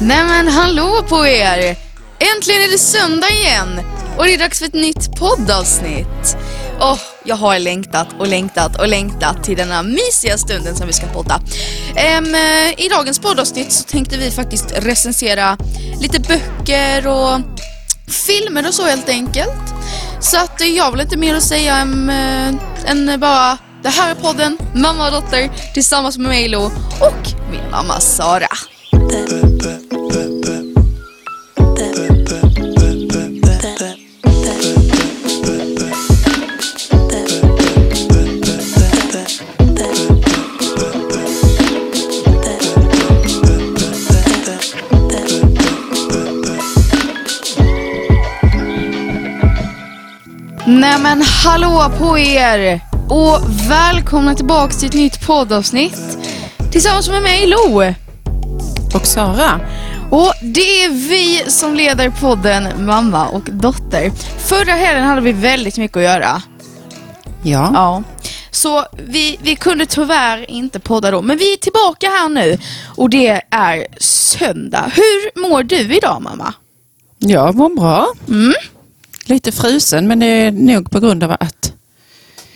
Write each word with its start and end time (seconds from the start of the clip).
Nej 0.00 0.24
men 0.24 0.48
hallå 0.48 1.04
på 1.08 1.26
er! 1.26 1.76
Äntligen 2.18 2.62
är 2.62 2.70
det 2.72 2.78
söndag 2.78 3.30
igen 3.30 3.80
och 4.16 4.24
det 4.24 4.34
är 4.34 4.38
dags 4.38 4.58
för 4.58 4.66
ett 4.66 4.74
nytt 4.74 5.16
poddavsnitt. 5.16 6.36
Oh, 6.80 6.98
jag 7.24 7.36
har 7.36 7.58
längtat 7.58 8.08
och 8.18 8.26
längtat 8.26 8.80
och 8.80 8.88
längtat 8.88 9.44
till 9.44 9.56
denna 9.56 9.82
mysiga 9.82 10.38
stunden 10.38 10.76
som 10.76 10.86
vi 10.86 10.92
ska 10.92 11.06
podda. 11.06 11.40
Um, 12.18 12.34
I 12.76 12.88
dagens 12.90 13.18
poddavsnitt 13.18 13.72
så 13.72 13.84
tänkte 13.84 14.16
vi 14.16 14.30
faktiskt 14.30 14.72
recensera 14.76 15.58
lite 16.00 16.20
böcker 16.20 17.06
och 17.06 17.40
filmer 18.26 18.68
och 18.68 18.74
så 18.74 18.86
helt 18.86 19.08
enkelt. 19.08 19.74
Så 20.20 20.36
att 20.36 20.60
jag 20.60 20.84
har 20.84 20.90
väl 20.90 21.00
inte 21.00 21.16
mer 21.16 21.34
att 21.34 21.42
säga 21.42 21.76
än, 21.76 22.10
eh, 22.10 22.54
än 22.90 23.20
bara 23.20 23.58
det 23.82 23.88
här 23.88 24.10
är 24.10 24.14
podden 24.14 24.58
Mamma 24.74 25.06
och 25.06 25.12
dotter 25.12 25.50
tillsammans 25.74 26.18
med 26.18 26.28
mig 26.28 26.48
Lo 26.48 26.64
och 27.00 27.50
min 27.50 27.70
mamma 27.70 28.00
Sara. 28.00 28.48
Nej 50.68 50.98
men 50.98 51.22
hallå 51.22 51.92
på 51.98 52.18
er! 52.18 52.80
Och 53.08 53.40
välkomna 53.70 54.34
tillbaks 54.34 54.78
till 54.78 54.88
ett 54.88 54.94
nytt 54.94 55.26
poddavsnitt 55.26 56.18
tillsammans 56.72 57.08
med 57.08 57.22
mig 57.22 57.46
Lo. 57.46 57.92
Och 58.94 59.06
Sara. 59.06 59.60
Och 60.10 60.32
det 60.42 60.84
är 60.84 60.90
vi 60.90 61.50
som 61.50 61.74
leder 61.74 62.10
podden 62.10 62.86
Mamma 62.86 63.28
och 63.28 63.42
dotter. 63.52 64.10
Förra 64.38 64.72
helgen 64.72 65.04
hade 65.04 65.20
vi 65.20 65.32
väldigt 65.32 65.78
mycket 65.78 65.96
att 65.96 66.02
göra. 66.02 66.42
Ja. 67.42 67.70
Ja. 67.74 68.02
Så 68.50 68.84
vi, 69.06 69.38
vi 69.42 69.56
kunde 69.56 69.86
tyvärr 69.86 70.50
inte 70.50 70.80
podda 70.80 71.10
då, 71.10 71.22
men 71.22 71.38
vi 71.38 71.52
är 71.52 71.56
tillbaka 71.56 72.06
här 72.06 72.28
nu 72.28 72.58
och 72.96 73.10
det 73.10 73.42
är 73.50 73.86
söndag. 74.00 74.92
Hur 74.94 75.40
mår 75.40 75.62
du 75.62 75.96
idag 75.96 76.22
mamma? 76.22 76.54
Jag 77.18 77.54
mår 77.54 77.68
bra. 77.68 78.06
Mm. 78.28 78.54
Lite 79.24 79.52
frusen 79.52 80.08
men 80.08 80.18
det 80.18 80.26
är 80.26 80.50
nog 80.50 80.90
på 80.90 81.00
grund 81.00 81.24
av 81.24 81.36
att 81.40 81.55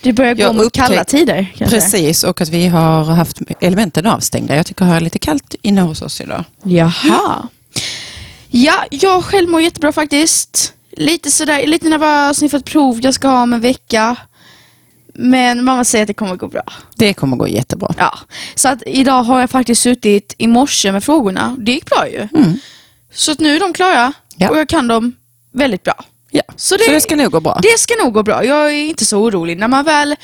Det 0.01 0.13
börjar 0.13 0.33
gå 0.33 0.53
mot 0.53 0.73
kalla 0.73 1.03
tider 1.03 1.53
kanske? 1.57 1.75
precis 1.75 2.23
och 2.23 2.41
att 2.41 2.49
vi 2.49 2.67
har 2.67 3.03
haft 3.03 3.37
elementen 3.59 4.05
avstängda. 4.05 4.55
Jag 4.55 4.65
tycker 4.65 4.85
jag 4.85 4.93
har 4.93 5.01
lite 5.01 5.19
kallt 5.19 5.55
inne 5.61 5.81
hos 5.81 6.01
oss 6.01 6.21
idag. 6.21 6.43
Jaha. 6.63 7.47
Ja, 8.49 8.85
jag 8.89 9.23
själv 9.23 9.49
mår 9.49 9.61
jättebra 9.61 9.91
faktiskt. 9.91 10.73
Lite 10.97 11.31
sådär, 11.31 11.67
lite 11.67 11.89
nervös 11.89 12.43
inför 12.43 12.57
ett 12.57 12.65
prov 12.65 12.99
jag 13.03 13.13
ska 13.13 13.27
ha 13.27 13.43
om 13.43 13.53
en 13.53 13.61
vecka. 13.61 14.15
Men 15.13 15.63
mamma 15.65 15.83
säger 15.85 16.03
att 16.03 16.07
det 16.07 16.13
kommer 16.13 16.35
gå 16.35 16.47
bra. 16.47 16.63
Det 16.95 17.13
kommer 17.13 17.37
gå 17.37 17.47
jättebra. 17.47 17.93
Ja, 17.97 18.19
så 18.55 18.69
att 18.69 18.83
idag 18.85 19.23
har 19.23 19.39
jag 19.39 19.49
faktiskt 19.49 19.81
suttit 19.81 20.35
i 20.37 20.47
morse 20.47 20.91
med 20.91 21.03
frågorna. 21.03 21.55
Det 21.59 21.71
gick 21.71 21.85
bra 21.85 22.09
ju. 22.09 22.27
Mm. 22.35 22.59
Så 23.13 23.31
att 23.31 23.39
nu 23.39 23.55
är 23.55 23.59
de 23.59 23.73
klara 23.73 24.13
Ja. 24.35 24.49
och 24.49 24.57
jag 24.57 24.69
kan 24.69 24.87
dem 24.87 25.15
väldigt 25.53 25.83
bra. 25.83 26.03
Ja. 26.33 26.41
Så 26.47 26.55
Så 26.55 26.77
det- 26.77 26.93
det, 26.93 27.01
ska 27.01 27.15
nog 27.15 27.31
gå 27.31 27.39
bra. 27.39 27.59
Det 27.61 27.79
ska 27.79 27.93
nog 28.03 28.13
gå 28.13 28.23
bra. 28.23 28.45
Jag 28.45 28.65
är 28.71 28.83
inte 28.85 29.05
så 29.05 29.17
orolig. 29.17 29.57
När 29.57 29.67
man 29.67 29.85
väl 29.85 30.15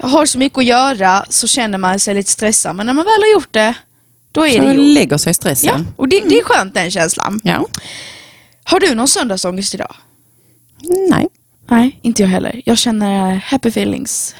har 0.00 0.26
så 0.26 0.38
mycket 0.38 0.58
att 0.58 0.64
göra 0.64 1.24
så 1.30 1.46
känner 1.46 1.78
man 1.78 1.98
sig 2.00 2.14
lite 2.14 2.30
stressad. 2.30 2.76
Men 2.76 2.86
när 2.86 2.92
man 2.92 3.04
väl 3.04 3.22
har 3.22 3.32
gjort 3.32 3.48
det, 3.52 3.74
då 4.32 4.46
är 4.46 4.50
Så 4.50 4.58
det 4.58 4.72
gjort. 4.72 4.94
lägger 4.94 5.16
sig 5.18 5.30
Ja, 5.30 5.34
stressen. 5.34 5.86
och 5.96 6.08
det, 6.08 6.20
det 6.20 6.38
är 6.38 6.44
skönt 6.44 6.74
den 6.74 6.90
känslan. 6.90 7.40
Ja. 7.44 7.66
Har 8.64 8.80
du 8.80 8.94
någon 8.94 9.08
söndagsångest 9.08 9.74
idag? 9.74 9.94
Nej. 11.10 11.28
Nej, 11.70 11.98
inte 12.02 12.22
jag 12.22 12.28
heller. 12.28 12.62
Jag 12.64 12.78
känner 12.78 13.34
happy 13.36 13.68
feelings. 13.68 14.34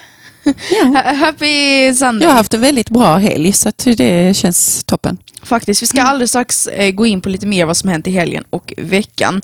Ja. 0.70 0.84
Ha- 0.84 1.12
happy 1.14 1.94
Sunday. 1.94 2.22
Jag 2.26 2.28
har 2.30 2.36
haft 2.36 2.54
en 2.54 2.60
väldigt 2.60 2.90
bra 2.90 3.16
helg 3.16 3.52
så 3.52 3.72
det 3.84 4.36
känns 4.36 4.84
toppen. 4.84 5.18
Faktiskt. 5.42 5.82
Vi 5.82 5.86
ska 5.86 6.02
alldeles 6.02 6.30
strax 6.30 6.66
eh, 6.66 6.90
gå 6.90 7.06
in 7.06 7.20
på 7.20 7.28
lite 7.28 7.46
mer 7.46 7.66
vad 7.66 7.76
som 7.76 7.90
hänt 7.90 8.06
i 8.06 8.10
helgen 8.10 8.44
och 8.50 8.72
veckan. 8.76 9.42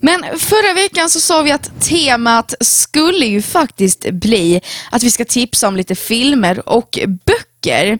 Men 0.00 0.24
förra 0.38 0.74
veckan 0.74 1.10
så 1.10 1.20
sa 1.20 1.42
vi 1.42 1.52
att 1.52 1.70
temat 1.80 2.54
skulle 2.60 3.26
ju 3.26 3.42
faktiskt 3.42 4.10
bli 4.10 4.60
att 4.90 5.02
vi 5.02 5.10
ska 5.10 5.24
tipsa 5.24 5.68
om 5.68 5.76
lite 5.76 5.94
filmer 5.94 6.68
och 6.68 6.98
böcker. 7.26 7.98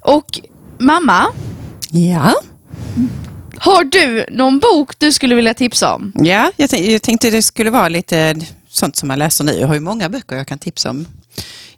Och 0.00 0.40
mamma, 0.78 1.26
Ja. 1.90 2.34
har 3.58 3.84
du 3.84 4.24
någon 4.30 4.58
bok 4.58 4.92
du 4.98 5.12
skulle 5.12 5.34
vilja 5.34 5.54
tipsa 5.54 5.94
om? 5.94 6.12
Ja, 6.14 6.52
jag, 6.56 6.72
jag 6.80 7.02
tänkte 7.02 7.30
det 7.30 7.42
skulle 7.42 7.70
vara 7.70 7.88
lite 7.88 8.36
sånt 8.68 8.96
som 8.96 9.08
man 9.08 9.18
läser 9.18 9.44
nu. 9.44 9.52
Jag 9.52 9.66
har 9.66 9.74
ju 9.74 9.80
många 9.80 10.08
böcker 10.08 10.36
jag 10.36 10.46
kan 10.46 10.58
tipsa 10.58 10.90
om. 10.90 11.06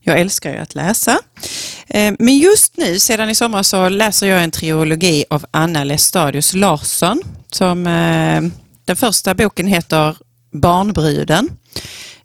Jag 0.05 0.21
älskar 0.21 0.53
ju 0.53 0.59
att 0.59 0.75
läsa. 0.75 1.19
Eh, 1.87 2.15
men 2.19 2.39
just 2.39 2.77
nu, 2.77 2.99
sedan 2.99 3.31
i 3.31 3.35
somras, 3.35 3.69
så 3.69 3.89
läser 3.89 4.27
jag 4.27 4.45
en 4.45 4.51
trilogi 4.51 5.25
av 5.31 5.45
Anna 5.51 5.85
Lestadius 5.85 6.55
Larsson. 6.55 7.23
Som, 7.51 7.87
eh, 7.87 8.43
den 8.85 8.97
första 8.97 9.35
boken 9.35 9.67
heter 9.67 10.17
Barnbruden. 10.53 11.49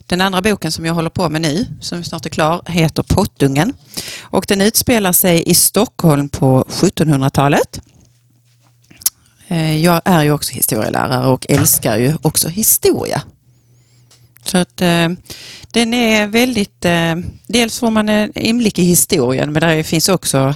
Den 0.06 0.22
andra 0.22 0.42
boken 0.42 0.72
som 0.72 0.86
jag 0.86 0.94
håller 0.94 1.10
på 1.10 1.30
med 1.30 1.42
nu, 1.42 1.66
som 1.82 2.04
snart 2.04 2.26
är 2.26 2.30
klar, 2.30 2.62
heter 2.68 3.04
Pottungen. 3.04 3.74
Och 4.22 4.46
den 4.48 4.62
utspelar 4.62 5.12
sig 5.12 5.50
i 5.50 5.54
Stockholm 5.54 6.30
på 6.30 6.66
1700-talet. 6.70 7.80
Eh, 9.48 9.84
jag 9.84 10.02
är 10.06 10.24
ju 10.24 10.32
också 10.32 10.54
historielärare 10.54 11.28
och 11.28 11.46
älskar 11.50 11.98
ju 11.98 12.18
också 12.22 12.50
historia. 12.50 13.22
Så 14.50 14.58
att 14.58 14.82
eh, 14.82 15.10
den 15.72 15.94
är 15.94 16.28
väldigt, 16.28 16.86
eh, 16.86 17.16
dels 17.48 17.80
får 17.80 17.92
man 17.92 18.10
en 18.10 18.38
inblick 18.40 18.80
i 18.80 18.84
historien 18.84 19.54
men 19.54 19.62
där 19.62 19.84
finns 19.84 20.10
också 20.10 20.56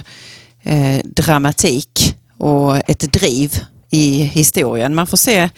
eh, 0.62 0.98
dramatik 1.04 2.16
och 2.38 2.90
ett 2.90 3.12
driv 3.12 3.56
i 3.90 4.22
historien. 4.22 4.94
Man 4.94 5.06
får 5.06 5.16
se 5.16 5.48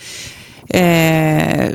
eh, 0.68 1.70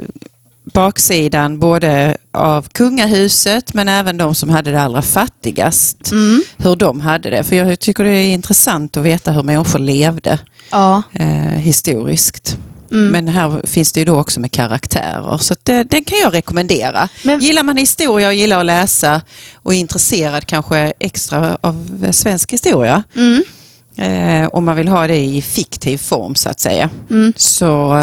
baksidan 0.74 1.60
både 1.60 2.18
av 2.32 2.68
kungahuset 2.72 3.74
men 3.74 3.88
även 3.88 4.18
de 4.18 4.36
som 4.36 4.50
hade 4.50 4.72
det 4.72 4.82
allra 4.82 5.02
fattigast. 5.02 6.12
Hur 6.58 6.76
de 6.76 7.02
hade 7.02 7.30
det. 7.30 7.44
För 7.44 7.56
jag 7.56 7.80
tycker 7.80 8.04
det 8.04 8.10
är 8.10 8.34
intressant 8.34 8.98
att 8.98 9.04
veta 9.04 9.32
hur 9.32 9.44
människor 9.44 9.80
levde 9.80 10.40
Ja. 10.72 11.04
eh, 11.14 11.28
historiskt. 11.58 12.58
Men 12.92 13.28
här 13.28 13.62
finns 13.68 13.92
det 13.92 14.00
ju 14.00 14.06
då 14.06 14.16
också 14.20 14.40
med 14.40 14.52
karaktärer. 14.52 15.38
Så 15.38 15.56
det, 15.64 15.84
den 15.84 16.04
kan 16.04 16.18
jag 16.20 16.34
rekommendera. 16.34 17.10
Men- 17.24 17.40
Gillar 17.40 17.64
man 17.64 17.78
historia 17.78 18.28
och 18.28 18.34
gillar 18.34 18.60
att 18.60 18.66
läsa 18.66 19.22
och 19.56 19.74
är 19.74 19.78
intresserad 19.78 20.46
kanske 20.46 20.94
extra 21.00 21.58
av 21.62 22.08
svensk 22.12 22.54
historia. 22.54 23.04
Mm. 23.16 23.44
Eh, 23.98 24.48
om 24.50 24.66
man 24.66 24.76
vill 24.76 24.88
ha 24.88 25.08
det 25.08 25.18
i 25.18 25.42
fiktiv 25.42 25.98
form 25.98 26.36
så 26.36 26.50
att 26.50 26.60
säga. 26.60 26.90
Mm. 27.10 27.34
Så 27.38 28.02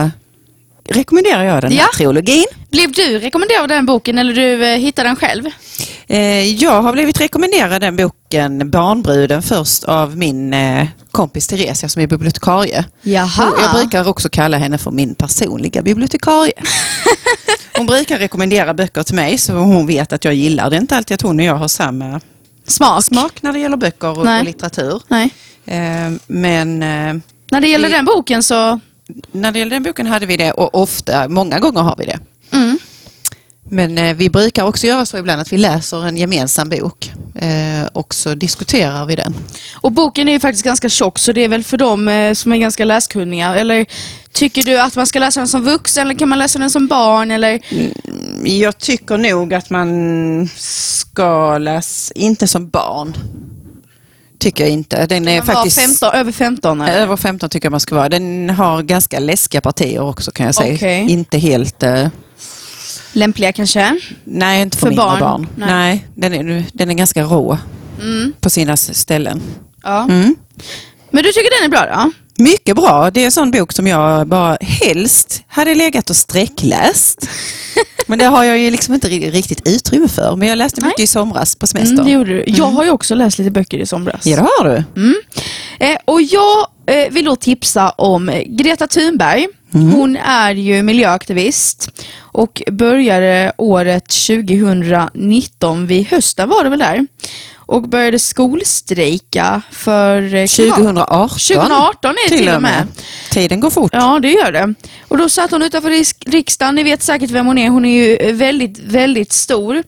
rekommenderar 0.88 1.44
jag 1.44 1.62
den 1.62 1.72
här 1.72 1.78
Ja. 1.78 1.86
trilogin. 1.96 2.44
Blev 2.70 2.92
du 2.92 3.18
rekommenderad 3.18 3.68
den 3.68 3.86
boken 3.86 4.18
eller 4.18 4.32
du 4.34 4.64
eh, 4.66 4.78
hittade 4.78 5.08
den 5.08 5.16
själv? 5.16 5.44
Eh, 6.08 6.54
jag 6.54 6.82
har 6.82 6.92
blivit 6.92 7.20
rekommenderad 7.20 7.80
den 7.80 7.96
boken 7.96 8.70
Barnbruden 8.70 9.42
först 9.42 9.84
av 9.84 10.16
min 10.16 10.54
eh, 10.54 10.86
kompis 11.10 11.46
Theresia 11.46 11.88
som 11.88 12.02
är 12.02 12.06
bibliotekarie. 12.06 12.84
Jaha. 13.02 13.52
Jag 13.62 13.72
brukar 13.74 14.08
också 14.08 14.28
kalla 14.28 14.56
henne 14.58 14.78
för 14.78 14.90
min 14.90 15.14
personliga 15.14 15.82
bibliotekarie. 15.82 16.52
Hon 17.76 17.86
brukar 17.86 18.18
rekommendera 18.18 18.74
böcker 18.74 19.02
till 19.02 19.14
mig 19.14 19.38
så 19.38 19.52
hon 19.52 19.86
vet 19.86 20.12
att 20.12 20.24
jag 20.24 20.34
gillar 20.34 20.70
det. 20.70 20.76
är 20.76 20.80
inte 20.80 20.96
alltid 20.96 21.14
att 21.14 21.22
hon 21.22 21.38
och 21.40 21.44
jag 21.46 21.54
har 21.56 21.68
samma 21.68 22.20
Smak? 22.68 23.04
smak 23.04 23.42
när 23.42 23.52
det 23.52 23.58
gäller 23.58 23.76
böcker 23.76 24.18
och, 24.18 24.24
Nej. 24.24 24.44
litteratur. 24.44 25.02
Nej. 25.08 25.30
Eh, 25.66 26.12
men 26.26 26.78
När 27.50 27.60
det 27.60 27.68
gäller 27.68 27.88
Vi- 27.88 27.94
den 27.94 28.04
boken 28.04 28.42
så... 28.42 28.80
när 29.32 29.52
det 29.52 29.58
gäller 29.58 29.70
den 29.70 29.82
boken 29.82 30.06
hade 30.06 30.26
vi 30.26 30.36
det 30.36 30.52
och 30.52 30.74
ofta, 30.82 31.28
många 31.28 31.58
gånger 31.58 31.80
har 31.80 31.94
vi 31.98 32.04
det. 32.04 32.18
Mm. 32.52 32.78
Men 33.68 33.98
eh, 33.98 34.16
vi 34.16 34.30
brukar 34.30 34.64
också 34.64 34.86
göra 34.86 35.06
så 35.06 35.18
ibland 35.18 35.40
att 35.40 35.52
vi 35.52 35.58
läser 35.58 36.06
en 36.06 36.16
gemensam 36.16 36.68
bok 36.68 37.12
eh, 37.34 37.86
och 37.92 38.14
så 38.14 38.34
diskuterar 38.34 39.06
vi 39.06 39.16
den. 39.16 39.34
Och 39.74 39.92
boken 39.92 40.28
är 40.28 40.32
ju 40.32 40.40
faktiskt 40.40 40.64
ganska 40.64 40.88
tjock 40.88 41.18
så 41.18 41.32
det 41.32 41.44
är 41.44 41.48
väl 41.48 41.64
för 41.64 41.76
dem 41.76 42.08
eh, 42.08 42.32
som 42.32 42.52
är 42.52 42.56
ganska 42.56 42.84
läskunniga. 42.84 43.54
Eller 43.54 43.86
tycker 44.32 44.62
du 44.62 44.80
att 44.80 44.96
man 44.96 45.06
ska 45.06 45.18
läsa 45.18 45.40
den 45.40 45.48
som 45.48 45.64
vuxen 45.64 46.06
eller 46.06 46.18
kan 46.18 46.28
man 46.28 46.38
läsa 46.38 46.58
den 46.58 46.70
som 46.70 46.86
barn? 46.86 47.30
Eller... 47.30 47.60
Jag 48.44 48.78
tycker 48.78 49.18
nog 49.18 49.54
att 49.54 49.70
man 49.70 50.48
ska 50.56 51.58
läsa, 51.58 52.14
inte 52.14 52.48
som 52.48 52.68
barn. 52.68 53.16
Tycker 54.38 54.64
jag 54.64 54.72
inte. 54.72 55.06
Den 55.06 55.28
är 55.28 55.36
Man 55.36 55.46
faktiskt 55.46 55.80
15, 55.80 56.14
över 56.14 56.32
15 56.32 56.80
eller? 56.80 57.00
över 57.00 57.16
15 57.16 57.50
tycker 57.50 57.66
jag 57.66 57.70
man 57.70 57.80
ska 57.80 57.94
vara. 57.94 58.08
Den 58.08 58.50
har 58.50 58.82
ganska 58.82 59.18
läskiga 59.18 59.60
partier 59.60 60.00
också 60.00 60.30
kan 60.30 60.46
jag 60.46 60.54
säga. 60.54 60.74
Okej. 60.74 61.06
Inte 61.10 61.38
helt... 61.38 61.84
Lämpliga 63.16 63.52
kanske? 63.52 64.00
nej, 64.24 64.62
inte 64.62 64.76
för, 64.78 64.86
För 64.86 64.96
barn? 64.96 65.20
barn. 65.20 65.46
Nej. 65.56 65.68
Nej, 65.68 66.06
den, 66.30 66.50
är, 66.50 66.64
den 66.72 66.90
är 66.90 66.94
ganska 66.94 67.22
rå 67.22 67.58
Mm. 68.00 68.32
på 68.40 68.50
sina 68.50 68.76
ställen. 68.76 69.42
Ja. 69.82 70.02
Mm. 70.04 70.36
Men 71.10 71.22
du 71.24 71.32
tycker 71.32 71.60
den 71.62 71.64
är 71.72 71.86
bra 71.86 71.94
då? 72.04 72.10
Mycket 72.42 72.76
bra. 72.76 73.10
Det 73.10 73.20
är 73.20 73.24
en 73.24 73.32
sån 73.32 73.50
bok 73.50 73.72
som 73.72 73.86
jag 73.86 74.26
bara 74.28 74.56
helst 74.60 75.42
hade 75.48 75.74
legat 75.74 76.10
och 76.10 76.16
sträckläst. 76.16 77.28
Men 78.06 78.18
det 78.18 78.24
har 78.24 78.44
jag 78.44 78.58
ju 78.58 78.70
liksom 78.70 78.94
inte 78.94 79.08
ri- 79.08 79.30
riktigt 79.30 79.68
utrymme 79.68 80.08
för. 80.08 80.36
Men 80.36 80.48
jag 80.48 80.58
läste 80.58 80.80
mycket 80.80 80.98
Nej. 80.98 81.04
i 81.04 81.06
somras 81.06 81.56
på 81.56 81.66
semester. 81.66 81.92
Mm, 81.92 82.04
det 82.04 82.10
gjorde 82.10 82.30
du. 82.30 82.44
Jag 82.46 82.66
har 82.66 82.84
ju 82.84 82.90
också 82.90 83.14
läst 83.14 83.38
lite 83.38 83.50
böcker 83.50 83.78
i 83.78 83.86
somras. 83.86 84.26
Ja, 84.26 84.36
det 84.36 84.42
har 84.42 84.64
du. 84.94 85.14
Eh, 85.86 85.96
och 86.04 86.22
jag 86.22 86.66
eh, 86.86 87.10
vill 87.12 87.24
då 87.24 87.36
tipsa 87.36 87.90
om 87.90 88.30
Greta 88.46 88.86
Thunberg. 88.86 89.46
Hon 89.72 90.16
är 90.16 90.54
ju 90.54 90.82
miljöaktivist 90.82 91.90
och 92.18 92.62
började 92.72 93.52
året 93.58 94.04
2019, 94.08 95.86
vid 95.86 96.06
hösten 96.06 96.48
var 96.48 96.64
det 96.64 96.70
väl 96.70 96.78
där, 96.78 97.06
och 97.56 97.82
började 97.88 98.18
skolstrejka 98.18 99.62
för 99.72 100.22
eh, 100.22 100.46
klimat- 100.46 100.48
2018. 100.48 101.28
2018 101.28 102.10
är 102.10 102.30
det 102.30 102.36
till 102.36 102.48
och 102.48 102.62
med. 102.62 102.86
Tiden 103.30 103.60
går 103.60 103.70
fort. 103.70 103.90
Ja, 103.94 104.18
det 104.22 104.30
gör 104.30 104.52
det. 104.52 104.74
Och 105.08 105.18
då 105.18 105.28
satt 105.28 105.50
hon 105.50 105.62
utanför 105.62 105.90
riksdagen, 106.30 106.74
ni 106.74 106.82
vet 106.82 107.02
säkert 107.02 107.30
vem 107.30 107.46
hon 107.46 107.58
är, 107.58 107.68
hon 107.68 107.84
är 107.84 108.04
ju 108.06 108.16
eh, 108.16 108.34
väldigt, 108.34 108.78
väldigt 108.78 109.32
stor. 109.32 109.82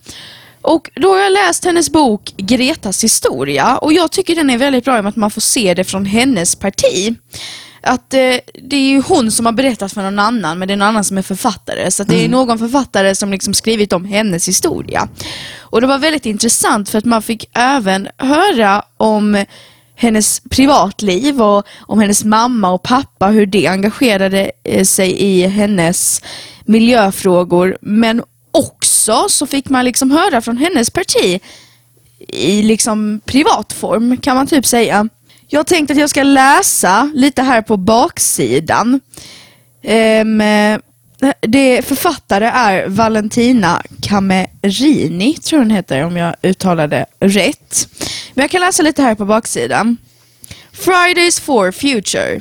Och 0.63 0.91
då 0.95 1.09
har 1.13 1.19
jag 1.19 1.33
läst 1.33 1.65
hennes 1.65 1.91
bok 1.91 2.35
Gretas 2.37 3.05
historia 3.05 3.77
och 3.77 3.93
jag 3.93 4.11
tycker 4.11 4.35
den 4.37 4.51
är 4.51 4.59
väldigt 4.59 4.85
bra 4.85 4.97
i 4.97 5.01
och 5.01 5.05
med 5.05 5.11
att 5.11 5.17
man 5.17 5.31
får 5.31 5.41
se 5.41 5.75
det 5.75 5.85
från 5.85 6.05
hennes 6.05 6.55
parti. 6.57 7.15
Att 7.81 8.15
eh, 8.15 8.35
det 8.63 8.77
är 8.77 8.89
ju 8.91 9.03
hon 9.03 9.31
som 9.31 9.47
har 9.47 9.53
berättat 9.53 9.93
för 9.93 10.03
någon 10.03 10.19
annan 10.19 10.59
men 10.59 10.69
det 10.69 10.75
är 10.75 10.77
någon 10.77 10.89
annan 10.89 11.05
som 11.05 11.19
är 11.19 11.23
författare. 11.23 11.91
Så 11.91 12.05
det 12.05 12.25
är 12.25 12.29
någon 12.29 12.59
författare 12.59 13.15
som 13.15 13.31
liksom 13.31 13.55
skrivit 13.55 13.93
om 13.93 14.05
hennes 14.05 14.49
historia. 14.49 15.09
Och 15.59 15.81
det 15.81 15.87
var 15.87 15.99
väldigt 15.99 16.27
intressant 16.27 16.89
för 16.89 16.99
att 16.99 17.05
man 17.05 17.23
fick 17.23 17.51
även 17.53 18.09
höra 18.19 18.83
om 18.97 19.45
hennes 19.95 20.41
privatliv 20.51 21.43
och 21.43 21.67
om 21.81 22.01
hennes 22.01 22.25
mamma 22.25 22.71
och 22.71 22.83
pappa, 22.83 23.27
hur 23.27 23.47
det 23.47 23.67
engagerade 23.67 24.51
eh, 24.65 24.85
sig 24.85 25.23
i 25.23 25.47
hennes 25.47 26.23
miljöfrågor. 26.65 27.79
Men 27.81 28.23
också 28.51 29.27
så 29.29 29.47
fick 29.47 29.69
man 29.69 29.85
liksom 29.85 30.11
höra 30.11 30.41
från 30.41 30.57
hennes 30.57 30.91
parti 30.91 31.41
i 32.29 32.63
liksom 32.63 33.21
privat 33.25 33.73
form 33.73 34.17
kan 34.17 34.37
man 34.37 34.47
typ 34.47 34.67
säga. 34.67 35.09
Jag 35.50 35.67
tänkte 35.67 35.93
att 35.93 35.99
jag 35.99 36.11
ska 36.11 36.23
läsa 36.23 37.11
lite 37.15 37.43
här 37.43 37.62
på 37.62 37.77
baksidan. 37.77 39.00
Um, 39.83 40.43
det 41.41 41.83
författare 41.85 42.45
är 42.45 42.89
Valentina 42.89 43.83
Camerini, 44.03 45.35
tror 45.35 45.59
jag 45.59 45.65
hon 45.65 45.77
heter 45.77 46.05
om 46.05 46.17
jag 46.17 46.35
uttalade 46.43 47.06
rätt. 47.21 47.89
Men 48.35 48.43
jag 48.43 48.50
kan 48.50 48.61
läsa 48.61 48.83
lite 48.83 49.03
här 49.03 49.15
på 49.15 49.25
baksidan. 49.25 49.97
Fridays 50.73 51.41
for 51.41 51.73
Future. 51.73 52.41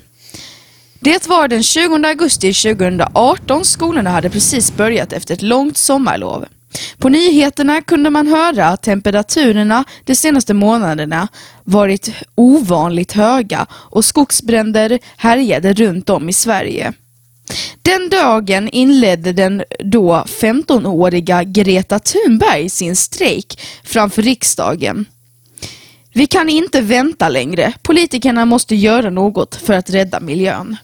Det 0.99 1.27
var 1.27 1.47
den 1.47 1.63
20 1.63 2.07
augusti 2.07 2.53
2018. 2.53 3.65
Skolorna 3.65 4.09
hade 4.09 4.29
precis 4.29 4.75
börjat 4.75 5.13
efter 5.13 5.33
ett 5.33 5.41
långt 5.41 5.77
sommarlov. 5.77 6.45
På 6.97 7.09
nyheterna 7.09 7.81
kunde 7.81 8.09
man 8.09 8.27
höra 8.27 8.67
att 8.67 8.83
temperaturerna 8.83 9.83
de 10.03 10.15
senaste 10.15 10.53
månaderna 10.53 11.27
varit 11.63 12.11
ovanligt 12.35 13.11
höga 13.11 13.65
och 13.71 14.05
skogsbränder 14.05 14.99
härjade 15.17 15.73
runt 15.73 16.09
om 16.09 16.29
i 16.29 16.33
Sverige. 16.33 16.93
Den 17.81 18.09
dagen 18.09 18.69
inledde 18.69 19.33
den 19.33 19.63
då 19.79 20.23
15-åriga 20.27 21.43
Greta 21.43 21.99
Thunberg 21.99 22.69
sin 22.69 22.95
strejk 22.95 23.59
framför 23.83 24.21
riksdagen. 24.21 25.05
Vi 26.13 26.27
kan 26.27 26.49
inte 26.49 26.81
vänta 26.81 27.29
längre. 27.29 27.73
Politikerna 27.81 28.45
måste 28.45 28.75
göra 28.75 29.09
något 29.09 29.55
för 29.55 29.73
att 29.73 29.89
rädda 29.89 30.19
miljön. 30.19 30.77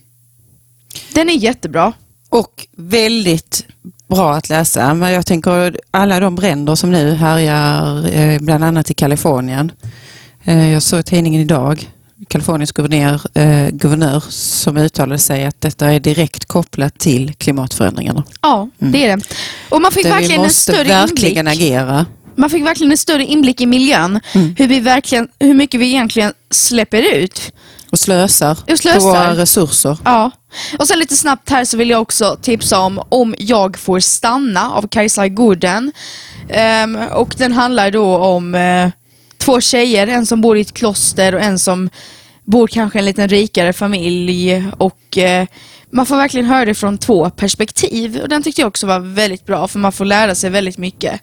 Den 1.13 1.30
är 1.30 1.33
jättebra. 1.33 1.94
Och 2.30 2.68
väldigt 2.75 3.65
bra 4.15 4.33
att 4.33 4.50
läsa. 4.50 4.94
Men 4.94 5.12
jag 5.12 5.25
tänker 5.25 5.80
alla 5.92 6.19
de 6.19 6.36
bränder 6.36 6.75
som 6.75 6.92
nu 6.92 7.13
härjar 7.13 8.07
eh, 8.15 8.39
bland 8.39 8.63
annat 8.63 8.92
i 8.92 8.94
Kalifornien. 8.94 9.71
Eh, 10.44 10.71
jag 10.74 10.83
såg 10.83 11.06
tidningen 11.06 11.42
idag, 11.42 11.89
Kaliforniens 12.30 12.71
guvernör, 12.71 13.21
eh, 13.38 13.69
guvernör 13.69 14.24
som 14.30 14.77
uttalade 14.77 15.19
sig 15.19 15.45
att 15.45 15.62
detta 15.62 15.92
är 15.92 16.00
direkt 16.00 16.45
kopplat 16.45 17.00
till 17.00 17.33
klimatförändringarna. 17.33 18.24
Ja, 18.42 18.69
det 18.77 19.06
är 19.06 19.18
det. 19.18 19.24
Och 19.69 19.81
man 19.81 19.92
fick 19.92 20.06
vi 20.06 20.10
verkligen 20.10 20.39
en 20.39 20.45
måste 20.45 20.62
större 20.74 20.83
verkligen 20.88 21.48
inblick. 21.48 21.62
agera. 21.69 22.06
Man 22.36 22.50
fick 22.50 22.66
verkligen 22.66 22.92
en 22.92 22.98
större 22.98 23.25
inblick 23.25 23.62
i 23.62 23.66
miljön. 23.66 24.19
Hur, 24.57 24.68
vi 24.68 24.80
verkligen, 24.80 25.27
hur 25.39 25.54
mycket 25.54 25.80
vi 25.80 25.88
egentligen 25.88 26.33
släpper 26.51 27.16
ut. 27.16 27.51
Och 27.92 28.00
slösar, 28.00 28.57
Och 28.71 28.77
slösar. 28.80 29.00
på 29.00 29.06
våra 29.06 29.36
resurser. 29.36 29.98
Ja. 30.06 30.31
Och 30.80 30.88
sen 30.88 31.00
lite 31.00 31.16
snabbt 31.16 31.50
här 31.50 31.66
så 31.66 31.78
vill 31.78 31.90
jag 31.90 32.02
också 32.02 32.38
tipsa 32.42 32.80
om 32.80 33.02
Om 33.10 33.36
jag 33.38 33.78
får 33.78 34.00
stanna 34.00 34.72
av 34.72 34.88
Kajsa 34.88 35.28
Gooden. 35.28 35.92
Ehm, 36.50 36.96
och 36.96 37.36
den 37.38 37.52
handlar 37.54 37.92
då 37.92 38.18
om 38.18 38.56
eh, 38.56 38.90
två 39.38 39.62
tjejer, 39.62 40.08
en 40.08 40.26
som 40.26 40.42
bor 40.42 40.58
i 40.58 40.62
ett 40.62 40.74
kloster 40.74 41.36
och 41.36 41.42
en 41.42 41.60
som 41.60 41.90
bor 42.44 42.68
kanske 42.68 42.98
i 42.98 43.00
en 43.00 43.06
liten 43.06 43.28
rikare 43.30 43.74
familj. 43.74 44.64
Och 44.78 45.18
eh, 45.18 45.46
man 45.90 46.06
får 46.06 46.16
verkligen 46.18 46.46
höra 46.46 46.66
det 46.66 46.76
från 46.76 46.98
två 46.98 47.30
perspektiv. 47.30 48.20
Och 48.22 48.30
den 48.30 48.44
tyckte 48.44 48.62
jag 48.62 48.68
också 48.68 48.88
var 48.88 49.00
väldigt 49.00 49.46
bra 49.46 49.68
för 49.68 49.80
man 49.80 49.92
får 49.92 50.06
lära 50.06 50.36
sig 50.36 50.50
väldigt 50.50 50.78
mycket. 50.78 51.22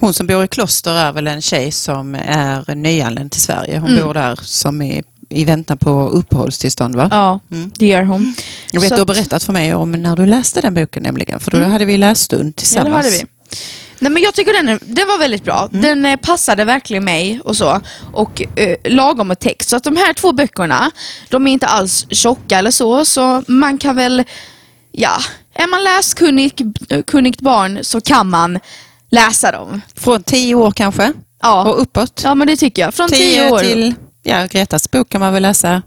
Hon 0.00 0.14
som 0.14 0.26
bor 0.26 0.44
i 0.44 0.48
kloster 0.48 0.92
är 0.94 1.12
väl 1.12 1.26
en 1.26 1.42
tjej 1.42 1.72
som 1.72 2.14
är 2.14 2.74
nyanländ 2.74 3.32
till 3.32 3.40
Sverige. 3.40 3.78
Hon 3.78 3.90
Mm. 3.90 4.04
bor 4.04 4.14
där 4.14 4.38
som 4.42 4.82
i, 4.82 5.02
i 5.28 5.44
väntan 5.44 5.78
på 5.78 6.08
uppehållstillstånd 6.08 6.96
va? 6.96 7.08
Ja, 7.10 7.40
det 7.78 7.86
gör 7.86 8.02
hon. 8.02 8.34
Jag 8.70 8.80
vet 8.80 8.88
Så 8.88 8.94
du 8.94 9.00
har 9.00 9.06
berättat 9.06 9.42
för 9.44 9.52
mig 9.52 9.74
om 9.74 9.92
när 9.92 10.16
du 10.16 10.26
läste 10.26 10.60
den 10.60 10.74
boken 10.74 11.02
nämligen. 11.02 11.40
För 11.40 11.50
då 11.50 11.58
hade 11.64 11.84
vi 11.84 11.96
lässtund 11.96 12.40
Ja, 12.42 12.46
det 12.46 12.52
tillsammans. 12.52 12.94
hade 12.94 13.10
vi. 13.10 13.24
Nej, 13.98 14.12
men 14.12 14.22
jag 14.22 14.34
tycker 14.34 14.52
den, 14.52 14.66
den 14.82 15.06
var 15.08 15.18
väldigt 15.18 15.44
bra. 15.44 15.68
Den 15.72 16.04
eh, 16.04 16.16
passade 16.16 16.64
verkligen 16.64 17.04
mig 17.04 17.40
och 17.44 17.56
så. 17.56 17.80
Och 18.12 18.42
eh, 18.56 18.76
lagom 18.84 19.28
med 19.28 19.38
text. 19.38 19.68
Så 19.68 19.76
att 19.76 19.84
de 19.84 19.96
här 19.96 20.12
två 20.12 20.32
böckerna, 20.32 20.90
de 21.28 21.46
är 21.46 21.52
inte 21.52 21.66
alls 21.66 22.06
tjocka 22.10 22.58
eller 22.58 22.70
så. 22.70 23.04
Så 23.04 23.42
man 23.48 23.78
kan 23.78 23.96
väl, 23.96 24.24
ja, 24.92 25.18
är 25.54 25.66
man 25.70 25.84
läskunnig 25.84 26.52
kunnigt 27.06 27.40
barn 27.40 27.78
så 27.82 28.00
kan 28.00 28.30
man 28.30 28.58
läsa 29.10 29.52
dem. 29.52 29.80
Från 29.96 30.22
tio 30.22 30.54
år 30.54 30.70
kanske 30.70 31.12
Ja, 31.42 31.64
och 31.70 31.82
uppåt. 31.82 32.20
ja 32.24 32.34
men 32.34 32.46
det 32.46 32.56
tycker 32.56 32.82
jag. 32.82 32.94
Från 32.94 33.08
tio, 33.08 33.18
Tio 33.18 33.50
år. 33.50 33.58
till, 33.58 33.94
ja 34.26 34.46
Gretas 34.46 34.90
bok 34.90 35.08
kan 35.08 35.20
man 35.20 35.32
väl 35.32 35.42
läsa. 35.42 35.82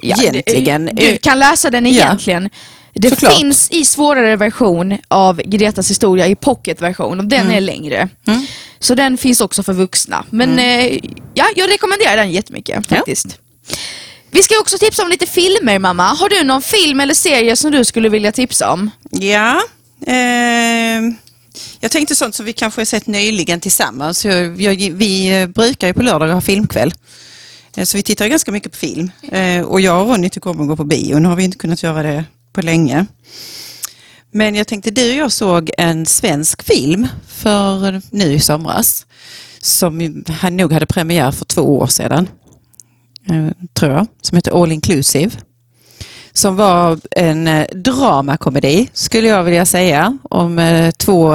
Ja, 0.00 0.16
egentligen. 0.22 0.84
Du, 0.92 1.06
du 1.12 1.18
kan 1.18 1.38
läsa 1.38 1.70
den 1.70 1.86
Ja, 1.86 1.92
egentligen. 2.04 2.50
Det 2.94 3.10
såklart. 3.10 3.36
finns 3.38 3.70
i 3.70 3.84
svårare 3.84 4.36
version 4.36 4.98
av 5.08 5.36
Gretas 5.44 5.90
historia 5.90 6.26
i 6.26 6.34
pocketversion 6.34 7.18
och 7.20 7.24
den 7.26 7.50
är 7.50 7.60
längre. 7.60 8.08
Mm. 8.26 8.46
Så 8.78 8.94
den 8.94 9.18
finns 9.18 9.40
också 9.40 9.62
för 9.62 9.72
vuxna. 9.72 10.24
Men 10.30 10.58
eh, 10.58 10.98
ja, 11.34 11.44
jag 11.56 11.70
rekommenderar 11.70 12.16
den 12.16 12.30
jättemycket 12.30 12.84
Ja. 12.88 12.96
faktiskt. 12.96 13.38
Vi 14.30 14.42
ska 14.42 14.58
också 14.60 14.78
tipsa 14.78 15.02
om 15.02 15.08
lite 15.08 15.26
filmer 15.26 15.78
mamma. 15.78 16.02
Har 16.04 16.28
du 16.28 16.44
någon 16.44 16.62
film 16.62 17.00
eller 17.00 17.14
serie 17.14 17.56
som 17.56 17.70
du 17.70 17.84
skulle 17.84 18.08
vilja 18.08 18.32
tipsa 18.32 18.72
om? 18.72 18.90
Ja, 19.10 19.60
ehm, 20.06 21.16
jag 21.80 21.90
tänkte 21.90 22.16
sånt 22.16 22.34
som 22.34 22.46
vi 22.46 22.52
kanske 22.52 22.86
sett 22.86 23.06
nyligen 23.06 23.60
tillsammans. 23.60 24.24
Jag, 24.24 24.60
jag, 24.60 24.74
vi 24.92 25.40
eh, 25.40 25.46
brukar 25.46 25.86
ju 25.88 25.94
på 25.94 26.02
lördagar 26.02 26.34
ha 26.34 26.40
filmkväll. 26.40 26.92
Eh, 27.76 27.84
Så 27.84 27.96
vi 27.96 28.02
tittar 28.02 28.26
ganska 28.28 28.52
mycket 28.52 28.72
på 28.72 28.78
film. 28.78 29.10
Eh, 29.32 29.62
Och 29.64 29.80
jag 29.80 30.02
och 30.02 30.08
Ronny 30.08 30.30
tycker 30.30 30.50
om 30.50 30.60
att 30.60 30.68
gå 30.68 30.76
på 30.76 30.84
bio. 30.84 31.18
Nu 31.18 31.28
har 31.28 31.36
vi 31.36 31.44
inte 31.44 31.58
kunnat 31.58 31.82
göra 31.82 32.02
det 32.02 32.24
på 32.52 32.62
länge. 32.62 33.06
Men 34.30 34.54
jag 34.54 34.66
tänkte, 34.68 34.90
du 34.90 35.10
och 35.10 35.16
jag 35.16 35.32
såg 35.32 35.70
en 35.78 36.06
svensk 36.06 36.62
film 36.62 37.08
för 37.28 38.02
nu 38.10 38.32
i 38.32 38.40
somras. 38.40 39.06
Som 39.60 40.24
han 40.28 40.56
nog 40.56 40.72
hade 40.72 40.86
premiär 40.86 41.32
för 41.32 41.44
två 41.44 41.78
år 41.78 41.86
sedan. 41.86 42.28
eh, 43.30 43.48
Tror 43.72 43.92
jag. 43.92 44.06
Som 44.22 44.36
heter 44.36 44.62
All 44.62 44.72
Inclusive. 44.72 45.30
Som 46.32 46.56
var 46.56 46.98
en 47.10 47.66
dramakomedi 47.74 48.88
skulle 48.92 49.28
jag 49.28 49.44
vilja 49.44 49.66
säga. 49.66 50.18
Om 50.30 50.56
två, 50.98 51.34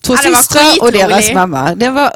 två 0.00 0.14
Ja, 0.14 0.18
systrar 0.36 0.82
och 0.82 0.92
deras 0.92 1.32
mamma. 1.32 1.74
Den 1.74 1.94
var 1.94 2.12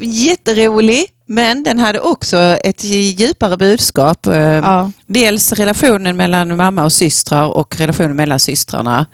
jätterolig 0.00 1.04
men 1.34 1.62
den 1.62 1.78
hade 1.78 2.00
också 2.00 2.36
ett 2.64 2.84
djupare 2.84 3.56
budskap. 3.56 4.26
Eh, 4.26 4.34
Ja. 4.38 4.90
Dels 5.06 5.52
relationen 5.52 6.16
mellan 6.16 6.56
mamma 6.56 6.84
och 6.84 6.92
systrar 6.92 7.46
och 7.46 7.76
relationen 7.78 8.16
mellan 8.16 8.38
systrarna. 8.40 9.06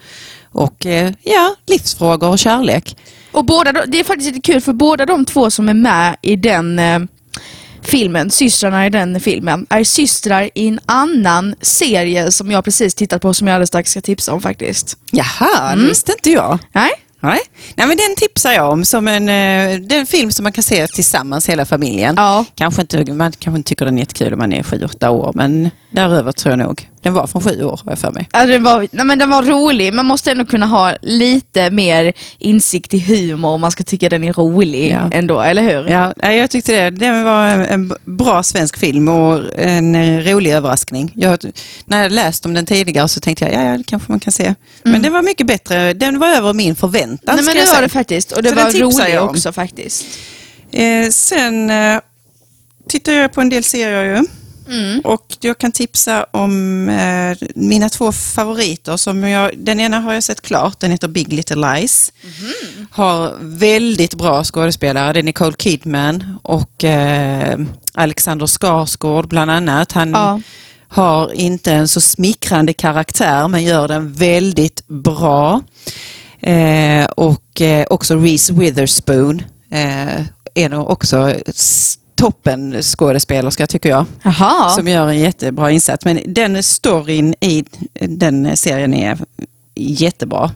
Och 0.52 0.86
eh, 0.86 1.12
ja, 1.22 1.54
livsfrågor 1.66 2.28
och 2.28 2.38
kärlek. 2.38 2.96
Och 3.32 3.44
båda, 3.44 3.72
de- 3.72 3.84
det 3.90 4.00
är 4.00 4.04
faktiskt 4.04 4.34
lite 4.34 4.52
kul 4.52 4.60
för 4.60 4.72
båda 4.72 5.06
de 5.06 5.24
två 5.24 5.50
som 5.50 5.68
är 5.68 5.74
med 5.74 6.16
i 6.22 6.36
den 6.36 6.78
eh, 6.78 6.98
filmen, 7.82 8.30
systrarna 8.30 8.86
i 8.86 8.90
den 8.90 9.20
filmen, 9.20 9.66
är 9.70 9.84
systrar 9.84 10.50
i 10.54 10.68
en 10.68 10.80
annan 10.86 11.54
serie 11.60 12.32
som 12.32 12.50
jag 12.50 12.64
precis 12.64 12.94
tittat 12.94 13.22
på 13.22 13.34
som 13.34 13.46
jag 13.46 13.54
alldeles 13.54 13.68
strax 13.68 13.90
ska 13.90 14.00
tipsa 14.00 14.32
om 14.32 14.40
faktiskt. 14.40 14.96
Jaha, 15.12 15.72
Mm. 15.72 15.82
det 15.84 15.88
visste 15.88 16.12
inte 16.12 16.30
jag. 16.30 16.58
Nej, 16.72 16.90
Nej. 17.20 17.40
Nej, 17.74 17.86
men 17.86 17.96
den 17.96 18.16
tipsar 18.16 18.52
jag 18.52 18.72
om 18.72 18.84
som 18.84 19.08
en, 19.08 19.28
eh, 19.28 19.80
det 19.80 19.94
är 19.94 20.00
en 20.00 20.06
film 20.06 20.32
som 20.32 20.42
man 20.42 20.52
kan 20.52 20.64
se 20.64 20.86
tillsammans 20.86 21.48
hela 21.48 21.64
familjen. 21.64 22.14
Ja. 22.16 22.44
Kanske 22.54 22.80
inte, 22.82 23.12
man 23.12 23.32
kanske 23.32 23.58
inte 23.58 23.68
tycker 23.68 23.84
den 23.84 23.94
är 23.94 23.98
jättekul 23.98 24.32
om 24.32 24.38
man 24.38 24.52
är 24.52 24.62
sju, 24.62 24.84
åtta 24.84 25.10
år, 25.10 25.32
men 25.34 25.70
däröver 25.90 26.32
tror 26.32 26.52
jag 26.52 26.58
nog. 26.58 26.88
Den 27.02 27.12
var 27.14 27.26
från 27.26 27.42
sju 27.42 27.64
år 27.64 27.80
har 27.84 27.92
jag 27.92 27.98
för 27.98 28.10
mig. 28.12 28.28
Ja, 28.32 28.46
den, 28.46 28.62
var, 28.62 28.88
nej, 28.92 29.04
men 29.04 29.18
den 29.18 29.30
var 29.30 29.42
rolig, 29.42 29.94
man 29.94 30.06
måste 30.06 30.30
ändå 30.30 30.44
kunna 30.44 30.66
ha 30.66 30.96
lite 31.02 31.70
mer 31.70 32.12
insikt 32.38 32.94
i 32.94 32.98
humor 32.98 33.48
om 33.48 33.60
man 33.60 33.70
ska 33.70 33.84
tycka 33.84 34.08
den 34.08 34.24
är 34.24 34.32
rolig 34.32 34.90
Ja. 34.92 35.10
ändå, 35.12 35.40
eller 35.40 35.62
hur? 35.62 35.88
Ja, 35.90 36.32
jag 36.32 36.50
tyckte 36.50 36.72
det. 36.72 36.90
Det 36.90 37.22
var 37.22 37.46
en, 37.46 37.60
en 37.60 37.92
bra 38.04 38.42
svensk 38.42 38.76
film 38.78 39.08
och 39.08 39.58
en 39.58 40.22
rolig 40.24 40.52
överraskning. 40.52 41.12
Jag, 41.14 41.38
när 41.84 42.02
jag 42.02 42.12
läst 42.12 42.46
om 42.46 42.54
den 42.54 42.66
tidigare 42.66 43.08
så 43.08 43.20
tänkte 43.20 43.44
jag, 43.44 43.54
ja, 43.54 43.70
ja 43.70 43.78
det 43.78 43.84
kanske 43.84 44.12
man 44.12 44.20
kan 44.20 44.32
se. 44.32 44.54
Men 44.82 45.02
den 45.02 45.12
var 45.12 45.22
mycket 45.22 45.46
bättre. 45.46 45.94
Den 45.94 46.18
var 46.18 46.28
över 46.28 46.52
min 46.52 46.76
förväntan. 46.76 47.36
Nej, 47.36 47.44
men 47.44 47.54
det 47.56 47.72
var 47.74 47.82
det 47.82 47.88
faktiskt 47.88 48.32
och 48.32 48.42
det 48.42 48.48
Så 48.48 48.54
var 48.54 48.70
rolig 49.04 49.20
också 49.22 49.52
faktiskt. 49.52 50.04
Eh, 50.72 51.08
sen 51.10 51.70
eh, 51.70 52.00
tittar 52.88 53.12
jag 53.12 53.32
på 53.32 53.40
en 53.40 53.48
del 53.48 53.64
serier 53.64 54.04
ju. 54.16 54.26
Mm. 54.68 55.00
Och 55.00 55.36
jag 55.40 55.58
kan 55.58 55.72
tipsa 55.72 56.26
om 56.30 56.88
eh, 56.88 57.48
mina 57.54 57.88
två 57.88 58.12
favoriter. 58.12 58.96
Som 58.96 59.24
jag, 59.28 59.50
den 59.58 59.80
ena 59.80 60.00
har 60.00 60.14
jag 60.14 60.22
sett 60.24 60.40
klart, 60.40 60.80
den 60.80 60.90
heter 60.90 61.08
Big 61.08 61.32
Little 61.32 61.74
Lies. 61.74 62.12
Mhm. 62.22 62.86
Har 62.90 63.34
väldigt 63.40 64.14
bra 64.14 64.44
skådespelare. 64.44 65.12
Det 65.12 65.18
är 65.18 65.22
Nicole 65.22 65.56
Kidman 65.58 66.38
och 66.42 66.84
eh, 66.84 67.58
Alexander 67.94 68.46
Skarsgård 68.46 69.28
bland 69.28 69.50
annat. 69.50 69.92
Han 69.92 70.10
Ja. 70.10 70.40
har 70.88 71.32
inte 71.32 71.72
en 71.72 71.88
så 71.88 72.00
smickrande 72.00 72.72
karaktär 72.72 73.48
men 73.48 73.64
gör 73.64 73.88
den 73.88 74.12
väldigt 74.12 74.88
bra. 74.88 75.60
Eh, 76.40 77.04
och 77.04 77.60
eh, 77.60 77.86
också 77.90 78.16
Reese 78.16 78.50
Witherspoon 78.50 79.42
eh, 79.70 80.20
är 80.54 80.68
nog 80.68 80.90
också 80.90 81.34
toppen 82.18 82.82
skådespelerska 82.82 83.66
tycker 83.66 83.88
jag. 83.88 84.06
Jaha. 84.22 84.70
Som 84.70 84.88
gör 84.88 85.08
en 85.08 85.18
jättebra 85.18 85.70
insats. 85.70 86.04
Men 86.04 86.20
den 86.26 86.62
storyn 86.62 87.34
i 87.40 87.64
den 88.00 88.56
serien 88.56 88.94
är 88.94 89.18
jättebra. 89.74 90.50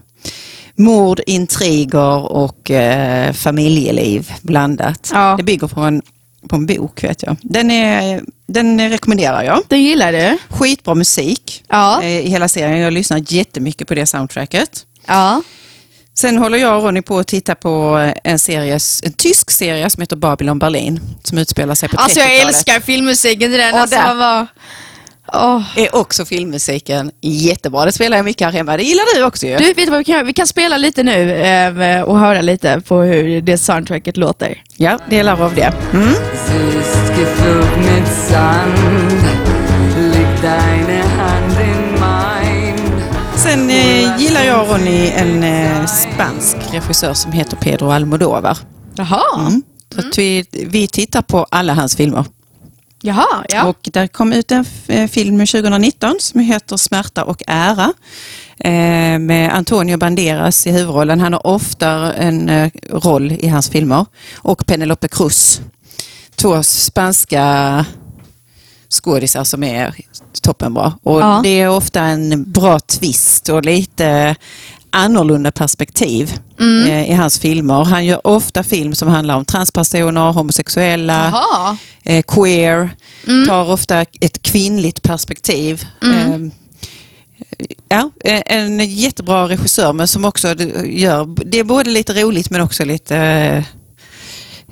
Mord, 0.75 1.21
intriger 1.27 2.31
och 2.31 2.71
eh, 2.71 3.33
familjeliv 3.33 4.31
blandat. 4.41 5.09
Ja. 5.13 5.35
Det 5.37 5.43
bygger 5.43 5.67
på 5.67 5.81
en, 5.81 6.01
på 6.49 6.55
en 6.55 6.65
bok 6.65 7.03
vet 7.03 7.23
jag. 7.23 7.35
Den, 7.41 7.71
är, 7.71 8.21
den 8.47 8.89
rekommenderar 8.89 9.43
jag. 9.43 9.59
Den 9.67 9.83
gillar 9.83 10.11
du? 10.11 10.37
Skitbra 10.49 10.95
musik 10.95 11.63
Ja. 11.69 12.01
eh, 12.01 12.19
i 12.25 12.29
hela 12.29 12.47
serien. 12.47 12.79
Jag 12.79 12.93
lyssnar 12.93 13.23
jättemycket 13.33 13.87
på 13.87 13.95
det 13.95 14.05
soundtracket. 14.05 14.85
Ja. 15.07 15.41
Sen 16.15 16.37
håller 16.37 16.57
jag 16.57 16.77
och 16.77 16.83
Ronny 16.83 17.01
på 17.01 17.19
att 17.19 17.27
titta 17.27 17.55
på 17.55 17.69
en, 18.23 18.39
serie, 18.39 18.79
en 19.03 19.13
tysk 19.13 19.51
serie 19.51 19.89
som 19.89 20.01
heter 20.01 20.15
Babylon 20.15 20.59
Berlin. 20.59 20.99
Som 21.23 21.37
utspelar 21.37 21.75
sig 21.75 21.89
på 21.89 21.97
Alltså 21.97 22.19
jag 22.19 22.29
30-talet. 22.29 22.47
älskar 22.55 22.79
filmmusiken 22.79 23.51
till 23.51 23.59
den. 23.59 23.73
Och 23.73 23.79
Alltså, 23.79 23.95
där. 23.95 24.15
bara... 24.15 24.47
Åh. 25.33 25.61
Är 25.75 25.95
också 25.95 26.25
filmmusiken 26.25 27.11
jättebra. 27.21 27.85
Det 27.85 27.91
spelar 27.91 28.17
jag 28.17 28.23
mycket 28.25 28.45
här 28.47 28.51
hemma. 28.53 28.77
Det 28.77 28.83
gillar 28.83 29.15
du 29.15 29.23
också 29.23 29.45
ju. 29.47 29.57
Du, 29.57 29.65
vet 29.65 29.75
du 29.77 29.85
vad 29.89 29.97
vi 29.97 30.03
kan? 30.03 30.25
Vi 30.25 30.33
kan 30.33 30.47
spela 30.47 30.77
lite 30.77 31.03
nu 31.03 31.31
eh, 31.33 32.01
och 32.01 32.19
höra 32.19 32.41
lite 32.41 32.81
på 32.87 33.01
hur 33.01 33.41
det 33.41 33.57
soundtracket 33.57 34.17
låter. 34.17 34.61
Ja, 34.77 34.99
delar 35.09 35.41
av 35.41 35.55
det. 35.55 35.73
Mm. 35.93 36.13
Sen 43.43 43.69
eh, 43.69 44.19
gillar 44.19 44.43
jag 44.43 44.69
Ronny 44.69 45.07
en 45.07 45.43
eh, 45.43 45.85
spansk 45.85 46.57
regissör 46.71 47.13
som 47.13 47.31
heter 47.31 47.57
Pedro 47.57 47.89
Almodovar. 47.91 48.57
Jaha. 48.95 49.47
Mm. 49.47 49.63
Så 49.93 49.99
att 49.99 50.17
vi, 50.17 50.45
vi 50.51 50.87
tittar 50.87 51.21
på 51.21 51.47
alla 51.51 51.73
hans 51.73 51.95
filmer. 51.95 52.25
Jaha, 53.01 53.45
ja. 53.49 53.65
Och 53.65 53.89
där 53.93 54.07
kom 54.07 54.33
ut 54.33 54.51
en 54.51 54.65
eh, 54.87 55.07
film 55.07 55.39
2019 55.39 56.15
som 56.19 56.39
heter 56.39 56.77
Smärta 56.77 57.23
och 57.23 57.43
ära. 57.47 57.93
Eh, 58.57 59.19
med 59.19 59.53
Antonio 59.53 59.97
Banderas 59.97 60.67
i 60.67 60.71
huvudrollen. 60.71 61.19
Han 61.19 61.33
har 61.33 61.47
ofta 61.47 62.13
en 62.13 62.49
eh, 62.49 62.71
roll 62.89 63.31
i 63.31 63.47
hans 63.47 63.69
filmer. 63.69 64.05
Och 64.35 64.65
Penelope 64.65 65.07
Cruz. 65.07 65.61
Två 66.35 66.63
spanska 66.63 67.85
skådisar 68.89 69.43
som 69.43 69.63
är 69.63 69.95
toppenbra. 70.41 70.93
Och 71.03 71.21
Ja. 71.21 71.39
Det 71.43 71.61
är 71.61 71.69
ofta 71.69 72.01
en 72.01 72.51
bra 72.51 72.79
twist 72.79 73.49
och 73.49 73.65
lite 73.65 74.35
annorlunda 74.89 75.51
perspektiv 75.51 76.33
eh, 76.87 77.09
i 77.11 77.13
hans 77.13 77.39
filmer. 77.39 77.83
Han 77.83 78.05
gör 78.05 78.27
ofta 78.27 78.63
film 78.63 78.95
som 78.95 79.07
handlar 79.07 79.35
om 79.35 79.45
transpersoner, 79.45 80.31
homosexuella, 80.31 81.27
eh, 82.03 82.23
queer, 82.27 82.89
tar 83.47 83.71
ofta 83.71 84.01
ett 84.01 84.41
kvinnligt 84.41 85.01
perspektiv. 85.01 85.85
Eh, 86.01 86.39
ja, 87.89 88.09
eh, 88.23 88.41
en 88.45 88.79
jättebra 88.79 89.47
regissör 89.49 89.93
men 89.93 90.07
som 90.07 90.25
också 90.25 90.47
gör, 90.85 91.45
det 91.45 91.59
är 91.59 91.63
både 91.63 91.89
lite 91.89 92.13
roligt 92.23 92.49
men 92.49 92.61
också 92.61 92.85
lite 92.85 93.15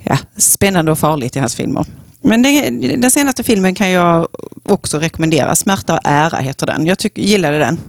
ja, 0.04 0.18
spännande 0.36 0.92
och 0.92 0.98
farligt 0.98 1.36
i 1.36 1.38
hans 1.38 1.54
filmer. 1.54 1.86
Men 2.22 2.42
det, 2.42 2.70
den 2.96 3.10
senaste 3.10 3.42
filmen 3.42 3.74
kan 3.74 3.90
jag 3.90 4.28
också 4.68 4.98
rekommendera. 4.98 5.56
Smärta 5.56 5.94
och 5.94 6.00
ära 6.04 6.38
heter 6.38 6.66
den. 6.66 6.86
Jag 6.86 6.98
tyck, 6.98 7.18
gillade 7.18 7.58
den. 7.58 7.80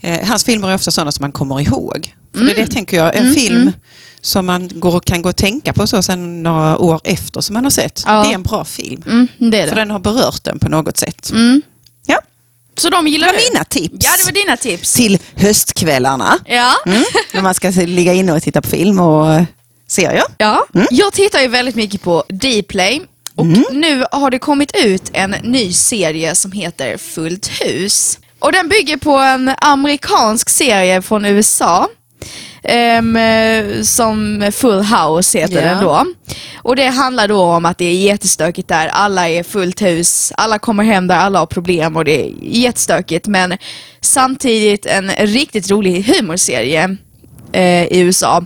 Eh, 0.00 0.28
hans 0.28 0.44
filmer 0.44 0.70
är 0.70 0.74
ofta 0.74 0.90
sådana 0.90 1.12
som 1.12 1.22
man 1.22 1.32
kommer 1.32 1.60
ihåg. 1.60 2.14
För 2.34 2.44
det 2.44 2.54
det 2.54 2.66
tänker 2.66 2.96
jag, 2.96 3.16
en 3.16 3.34
film 3.34 3.72
som 4.20 4.46
man 4.46 4.70
går, 4.74 5.00
kan 5.00 5.22
gå 5.22 5.28
och 5.28 5.36
tänka 5.36 5.72
på 5.72 5.86
så 5.86 6.02
sen 6.02 6.42
några 6.42 6.78
år 6.78 7.00
efter 7.04 7.40
som 7.40 7.54
man 7.54 7.64
har 7.64 7.70
sett. 7.70 8.02
Ja. 8.06 8.22
Det 8.22 8.30
är 8.30 8.34
en 8.34 8.42
bra 8.42 8.64
film. 8.64 9.02
Mm, 9.06 9.28
det 9.38 9.60
är 9.60 9.68
För 9.68 9.74
det. 9.74 9.80
den 9.80 9.90
har 9.90 9.98
berört 9.98 10.44
den 10.44 10.58
på 10.58 10.68
något 10.68 10.96
sätt. 10.96 11.30
Mm. 11.30 11.62
Ja, 12.06 12.20
Så 12.78 12.90
de 12.90 13.04
det 13.04 13.10
gillar 13.10 13.26
var 13.26 13.34
du? 13.34 13.40
mina 13.52 13.64
tips. 13.64 13.96
Ja, 14.04 14.10
det 14.18 14.24
var 14.24 14.32
dina 14.44 14.56
tips. 14.56 14.94
Till 14.94 15.18
höstkvällarna. 15.34 16.38
Ja. 16.44 16.72
Mm. 16.86 17.02
När 17.34 17.42
man 17.42 17.54
ska 17.54 17.70
ligga 17.70 18.12
inne 18.12 18.32
och 18.32 18.42
titta 18.42 18.62
på 18.62 18.68
film 18.68 19.00
och 19.00 19.44
serier. 19.88 20.22
Ja, 20.38 20.66
jag 20.90 21.12
tittar 21.12 21.40
ju 21.40 21.48
väldigt 21.48 21.74
mycket 21.74 22.02
på 22.02 22.24
Dplay 22.28 23.02
och 23.38 23.46
nu 23.72 24.04
har 24.12 24.30
det 24.30 24.38
kommit 24.38 24.76
ut 24.84 25.10
en 25.12 25.30
ny 25.42 25.72
serie 25.72 26.34
som 26.34 26.52
heter 26.52 26.96
Fullt 26.96 27.48
hus. 27.60 28.18
Och 28.38 28.52
den 28.52 28.68
bygger 28.68 28.96
på 28.96 29.18
en 29.18 29.50
amerikansk 29.60 30.48
serie 30.48 31.02
från 31.02 31.24
USA. 31.24 31.88
eh, 32.62 33.02
som 33.82 34.50
Full 34.54 34.82
House 34.82 35.38
heter 35.38 35.54
Ja. 35.54 35.60
den 35.74 35.84
då. 35.84 36.04
Och 36.56 36.76
det 36.76 36.86
handlar 36.86 37.28
då 37.28 37.42
om 37.42 37.64
att 37.64 37.78
det 37.78 37.84
är 37.84 37.94
jättestökigt 37.94 38.68
där, 38.68 38.88
alla 38.88 39.28
är 39.28 39.42
fullt 39.42 39.82
hus, 39.82 40.32
alla 40.36 40.58
kommer 40.58 40.84
hem 40.84 41.06
där 41.06 41.16
alla 41.16 41.38
har 41.38 41.46
problem 41.46 41.96
och 41.96 42.04
det 42.04 42.20
är 42.26 42.32
jättestökigt 42.42 43.26
men 43.26 43.58
samtidigt 44.00 44.86
en 44.86 45.10
riktigt 45.10 45.70
rolig 45.70 46.02
humorserie 46.02 46.96
eh, 47.52 47.84
i 47.84 47.98
USA. 48.00 48.44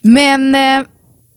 Men 0.00 0.54
eh, 0.54 0.82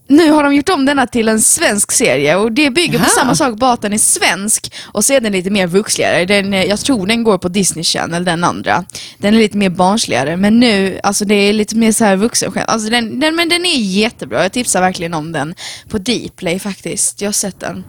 nu 0.10 0.32
har 0.32 0.44
de 0.44 0.56
gjort 0.56 0.70
om 0.70 0.86
denna 0.86 1.08
till 1.08 1.28
en 1.30 1.42
svensk 1.42 1.92
serie 1.92 2.36
och 2.36 2.52
det 2.52 2.70
bygger 2.70 3.00
på 3.00 3.04
Jaha. 3.06 3.10
samma 3.10 3.36
sak, 3.36 3.56
bara 3.56 3.74
att 3.74 3.82
den 3.82 3.94
är 3.94 3.98
svensk 3.98 4.74
och 4.86 5.06
så 5.06 5.14
är 5.14 5.20
den 5.22 5.32
lite 5.32 5.50
mer 5.50 5.68
vuxligare. 5.68 6.26
Den, 6.26 6.54
eh, 6.54 6.64
jag 6.64 6.80
tror 6.80 7.08
den 7.08 7.24
går 7.24 7.38
på 7.38 7.48
Disney 7.48 7.84
Channel, 7.84 8.26
den 8.26 8.44
andra. 8.44 8.86
Den 9.18 9.34
är 9.34 9.38
lite 9.38 9.58
mer 9.58 9.70
barnsligare, 9.70 10.38
men 10.38 10.60
nu, 10.60 11.00
alltså 11.04 11.26
det 11.26 11.36
är 11.36 11.54
lite 11.54 11.76
mer 11.76 11.92
så 11.92 12.06
här 12.06 12.16
vuxenskämt. 12.16 12.66
Alltså 12.70 12.90
den, 12.90 13.20
den, 13.20 13.36
men 13.36 13.50
den 13.50 13.66
är 13.66 13.78
jättebra, 13.80 14.44
jag 14.44 14.52
tipsar 14.52 14.82
verkligen 14.82 15.14
om 15.14 15.32
den 15.32 15.56
på 15.90 15.98
Dplay 15.98 16.60
faktiskt. 16.60 17.22
Jag 17.22 17.28
har 17.28 17.34
sett 17.34 17.60
den. 17.60 17.84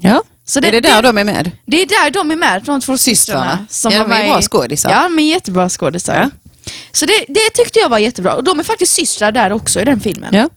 Ja. 0.00 0.22
Så 0.44 0.58
är 0.58 0.62
det- 0.62 0.70
det 0.70 0.80
där 0.80 1.02
det- 1.02 1.08
de 1.08 1.18
är 1.18 1.24
med? 1.24 1.50
Det 1.66 1.82
är 1.82 1.86
där 1.86 2.10
de 2.10 2.30
är 2.30 2.36
med, 2.36 2.62
de 2.64 2.80
två 2.80 2.98
Systrarna. 2.98 3.66
systrarna. 3.70 3.96
Ja, 3.96 4.02
de 4.08 4.12
är 4.12 4.28
bra 4.28 4.42
skådisar. 4.42 4.90
Ja, 4.90 5.02
de 5.02 5.18
är 5.18 5.22
jättebra 5.30 5.68
skådisar. 5.68 6.14
Ja. 6.20 6.30
Så 6.92 7.06
det, 7.06 7.24
det 7.28 7.50
tyckte 7.54 7.78
jag 7.78 7.88
var 7.88 7.98
jättebra. 7.98 8.34
Och 8.34 8.44
de 8.44 8.58
är 8.58 8.62
faktiskt 8.64 8.92
systrar 8.94 9.32
där 9.32 9.52
också 9.52 9.80
i 9.80 9.84
den 9.84 10.00
filmen. 10.00 10.34
Ja. 10.34 10.48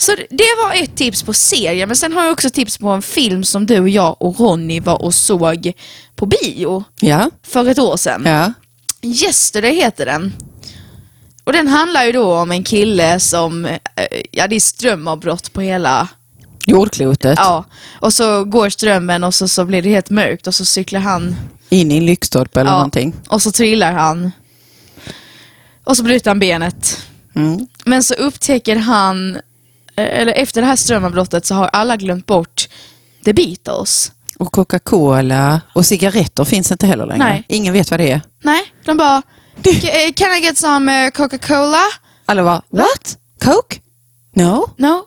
Så 0.00 0.14
det- 0.30 0.54
var 0.64 0.82
ett 0.82 0.96
tips 0.96 1.22
på 1.22 1.32
serien, 1.32 1.88
men 1.88 1.96
sen 1.96 2.12
har 2.12 2.22
jag 2.24 2.32
också 2.32 2.50
tips 2.50 2.78
på 2.78 2.88
en 2.88 3.02
film 3.02 3.44
som 3.44 3.66
du 3.66 3.80
och 3.80 3.88
jag 3.88 4.16
och 4.22 4.40
Ronny 4.40 4.80
var 4.80 5.02
och 5.02 5.14
såg 5.14 5.72
på 6.16 6.26
bio 6.26 6.84
Ja. 7.00 7.30
för 7.46 7.68
ett 7.68 7.78
år 7.78 7.96
sedan. 7.96 8.22
ja. 8.26 8.52
Yesterday 9.02 9.74
heter 9.74 10.06
den. 10.06 10.34
Och 11.44 11.52
den 11.52 11.68
handlar 11.68 12.04
ju 12.04 12.12
då 12.12 12.34
om 12.36 12.50
en 12.50 12.64
kille 12.64 13.20
som, 13.20 13.64
eh, 13.64 13.78
ja 14.30 14.46
det 14.48 14.56
är 14.56 14.60
strömavbrott 14.60 15.52
på 15.52 15.60
hela, 15.60 16.08
Jordklotet. 16.66 17.34
ja. 17.38 17.64
Och 18.00 18.12
så 18.14 18.44
går 18.44 18.70
strömmen 18.70 19.24
och 19.24 19.34
så, 19.34 19.48
så 19.48 19.64
blir 19.64 19.82
det 19.82 19.88
helt 19.88 20.10
mörkt 20.10 20.46
och 20.46 20.54
så 20.54 20.64
cyklar 20.64 21.00
han 21.00 21.36
In 21.68 21.90
i 21.92 21.96
en 21.96 22.06
lyktstolpe 22.06 22.60
eller 22.60 22.70
Ja, 22.70 22.74
någonting. 22.76 23.14
Och 23.28 23.42
så 23.42 23.52
trillar 23.52 23.92
han. 23.92 24.32
Och 25.84 25.96
så 25.96 26.02
bryter 26.02 26.30
han 26.30 26.38
benet. 26.38 26.98
Mm. 27.34 27.66
Men 27.84 28.02
så 28.02 28.14
upptäcker 28.14 28.76
han, 28.76 29.38
eller 30.08 30.32
efter 30.32 30.60
det 30.60 30.66
här 30.66 30.76
strömavbrottet 30.76 31.46
så 31.46 31.54
har 31.54 31.66
alla 31.66 31.96
glömt 31.96 32.26
bort 32.26 32.68
The 33.24 33.32
Beatles. 33.32 34.12
Och 34.38 34.52
Coca-Cola 34.52 35.60
och 35.74 35.86
cigaretter 35.86 36.44
finns 36.44 36.70
inte 36.72 36.86
heller 36.86 37.06
längre. 37.06 37.24
Nej. 37.24 37.44
Ingen 37.48 37.72
vet 37.72 37.90
vad 37.90 38.00
det 38.00 38.10
är. 38.12 38.20
Nej, 38.42 38.62
de 38.84 38.96
bara, 38.96 39.22
"K- 39.64 39.70
eh, 39.70 40.12
can 40.16 40.34
I 40.34 40.40
get 40.44 40.58
some 40.58 41.04
eh, 41.04 41.10
Coca-Cola? 41.10 41.82
Alla 42.26 42.42
var, 42.42 42.62
what? 42.70 43.16
Coke? 43.44 43.76
No? 44.34 44.70
No? 44.76 45.02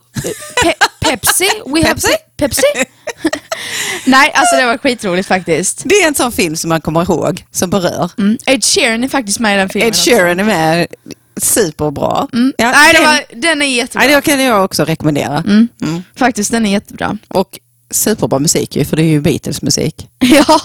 Pe 0.63 0.73
Pepsi? 1.01 1.49
We 1.65 1.81
have 1.87 1.93
Pepsi? 1.93 2.07
Pe- 2.07 2.37
Pepsi? 2.37 2.61
Nej, 4.05 4.31
alltså 4.35 4.55
det 4.55 4.65
var 4.65 4.77
skitroligt 4.77 5.27
faktiskt. 5.27 5.81
Det 5.85 5.95
är 5.95 6.07
en 6.07 6.15
sån 6.15 6.31
film 6.31 6.55
som 6.55 6.69
man 6.69 6.81
kommer 6.81 7.03
ihåg, 7.03 7.45
som 7.51 7.69
berör. 7.69 8.11
Mm. 8.17 8.37
Ed 8.45 8.63
Sheeran 8.63 9.03
är 9.03 9.07
faktiskt 9.07 9.39
med 9.39 9.55
i 9.55 9.57
den 9.59 9.69
filmen 9.69 9.87
Ed 9.87 9.95
Sheeran 9.95 10.39
är 10.39 10.43
med, 10.43 10.87
superbra. 11.37 12.27
Ja, 12.57 12.69
också. 12.69 12.79
Nej, 12.79 12.93
den, 12.93 13.03
var, 13.03 13.41
den 13.41 13.61
är 13.61 13.65
jättebra. 13.65 14.07
nej, 14.07 14.15
det 14.15 14.21
kan 14.21 14.43
jag 14.43 14.65
också 14.65 14.83
rekommendera. 14.83 15.37
Mm. 15.37 15.67
Faktiskt, 16.15 16.51
den 16.51 16.65
är 16.65 16.71
jättebra. 16.71 17.17
Och 17.27 17.59
superbra 17.91 18.39
musik 18.39 18.75
ju, 18.75 18.85
för 18.85 18.97
det 18.97 19.03
är 19.03 19.07
ju 19.07 19.21
Beatles 19.21 19.61
musik. 19.61 20.07
Ja. 20.19 20.59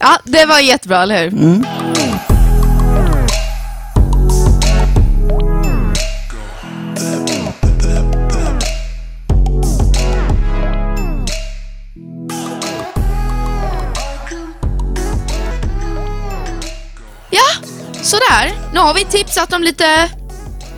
ja, 0.00 0.18
det 0.24 0.46
var 0.46 0.58
jättebra, 0.58 1.02
eller 1.02 1.30
hur? 1.30 1.64
Vi 18.96 19.04
tipsat 19.04 19.52
om 19.52 19.62
lite 19.62 20.10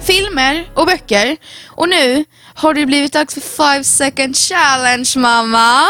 filmer 0.02 0.70
och 0.74 0.86
böcker. 0.86 1.36
Och 1.66 1.88
nu 1.88 2.24
har 2.54 2.74
det 2.74 2.86
blivit 2.86 3.12
dags 3.12 3.34
för 3.34 3.40
5 3.40 3.84
second 3.84 4.36
challenge, 4.36 5.12
mamma. 5.16 5.82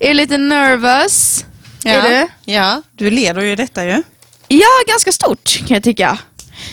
Är 0.00 0.08
du 0.08 0.14
lite 0.14 0.38
nervous? 0.38 1.44
Är 1.84 2.02
du? 2.02 2.28
Ja, 2.52 2.82
du 2.92 3.10
leder 3.10 3.42
ju 3.42 3.56
detta 3.56 3.84
ju. 3.84 4.02
Ja, 4.48 4.68
ganska 4.86 5.12
stort 5.12 5.58
kan 5.58 5.74
jag 5.74 5.82
tycka. 5.82 6.18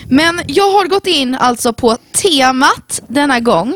Men 0.10 0.42
jag 0.48 0.72
har 0.72 0.86
gått 0.88 1.08
in 1.08 1.36
alltså 1.36 1.74
på 1.74 1.98
temat 2.12 3.02
denna 3.08 3.40
gång. 3.40 3.76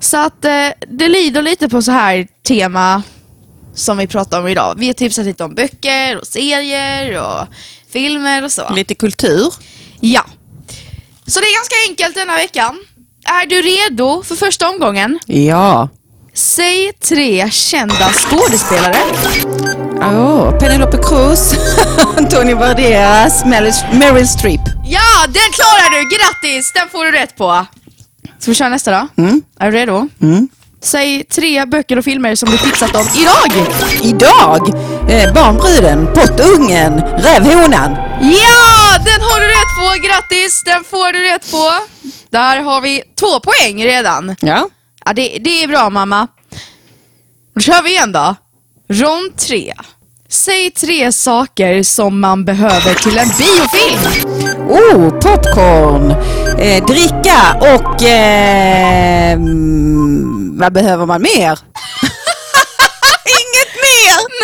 Så 0.00 0.16
att 0.16 0.44
eh, 0.44 0.68
det 0.88 1.08
lider 1.08 1.42
lite 1.42 1.68
på 1.68 1.82
så 1.82 1.92
här 1.92 2.26
tema 2.42 3.02
som 3.74 3.98
vi 3.98 4.06
pratar 4.06 4.40
om 4.40 4.48
idag. 4.48 4.74
Vi 4.78 4.86
har 4.86 4.94
tipsat 4.94 5.24
lite 5.26 5.44
om 5.44 5.54
böcker 5.54 6.18
och 6.18 6.26
serier 6.26 7.20
och 7.22 7.46
filmer 7.92 8.44
och 8.44 8.52
så. 8.52 8.74
Lite 8.74 8.94
kultur. 8.94 9.52
Ja. 10.04 10.24
Så 11.26 11.40
det 11.40 11.46
är 11.46 11.56
ganska 11.58 11.74
enkelt 11.88 12.14
denna 12.14 12.34
veckan. 12.36 12.78
Är 13.24 13.46
du 13.46 13.62
redo 13.62 14.22
för 14.22 14.36
första 14.36 14.68
omgången? 14.68 15.18
Ja. 15.26 15.88
Säg 16.34 16.92
tre 16.92 17.50
kända 17.50 18.08
skådespelare. 18.12 18.96
Oh, 20.00 20.58
Penelope 20.58 20.98
Cruz, 20.98 21.54
Antonio 22.18 22.56
Banderas, 22.56 23.44
Meryl, 23.44 24.28
Streep. 24.28 24.60
Ja, 24.84 25.24
den 25.26 25.52
klarar 25.52 25.90
du! 25.90 26.16
Grattis! 26.16 26.72
Den 26.74 26.88
får 26.88 27.04
du 27.04 27.12
rätt 27.12 27.36
på. 27.36 27.66
Ska 28.38 28.50
vi 28.50 28.54
köra 28.54 28.68
nästa 28.68 28.90
då? 28.90 29.22
Mm. 29.22 29.42
Är 29.60 29.70
du 29.70 29.76
redo? 29.76 30.08
Mm. 30.22 30.48
Säg 30.82 31.24
tre 31.24 31.64
böcker 31.66 31.96
och 31.98 32.04
filmer 32.04 32.34
som 32.34 32.50
du 32.50 32.58
tipsat 32.58 32.94
om 32.96 33.06
idag. 33.16 33.66
Idag, 34.02 34.68
eh, 35.08 35.32
Barnbruden, 35.34 36.06
Pottungen, 36.14 37.00
Rävhonan. 37.00 37.90
Ja, 38.20 38.98
den 39.04 39.20
har 39.20 39.40
du 39.40 39.46
rätt 39.46 39.74
på. 39.78 40.06
Grattis! 40.08 40.62
Den 40.64 40.84
får 40.84 41.12
du 41.12 41.32
rätt 41.32 41.50
på. 41.50 41.72
Där 42.30 42.62
har 42.62 42.80
vi 42.80 43.02
två 43.20 43.40
poäng 43.40 43.84
redan. 43.84 44.36
Ja. 44.40 44.68
Ja, 45.04 45.12
det, 45.12 45.38
det 45.40 45.62
är 45.62 45.68
bra 45.68 45.90
mamma. 45.90 46.28
Då 47.54 47.60
kör 47.60 47.82
vi 47.82 47.90
igen 47.90 48.12
då. 48.12 48.34
Rond 48.88 49.36
3. 49.36 49.74
Säg 50.28 50.70
tre 50.70 51.12
saker 51.12 51.82
som 51.82 52.20
man 52.20 52.44
behöver 52.44 52.94
till 52.94 53.18
en 53.18 53.28
biofilm. 53.38 54.34
Oh, 54.68 55.10
popcorn, 55.10 56.10
eh, 56.60 56.84
dricka 56.86 57.56
och... 57.60 58.02
Eh, 58.02 59.32
mm, 59.32 60.58
vad 60.58 60.72
behöver 60.72 61.06
man 61.06 61.22
mer? 61.22 61.58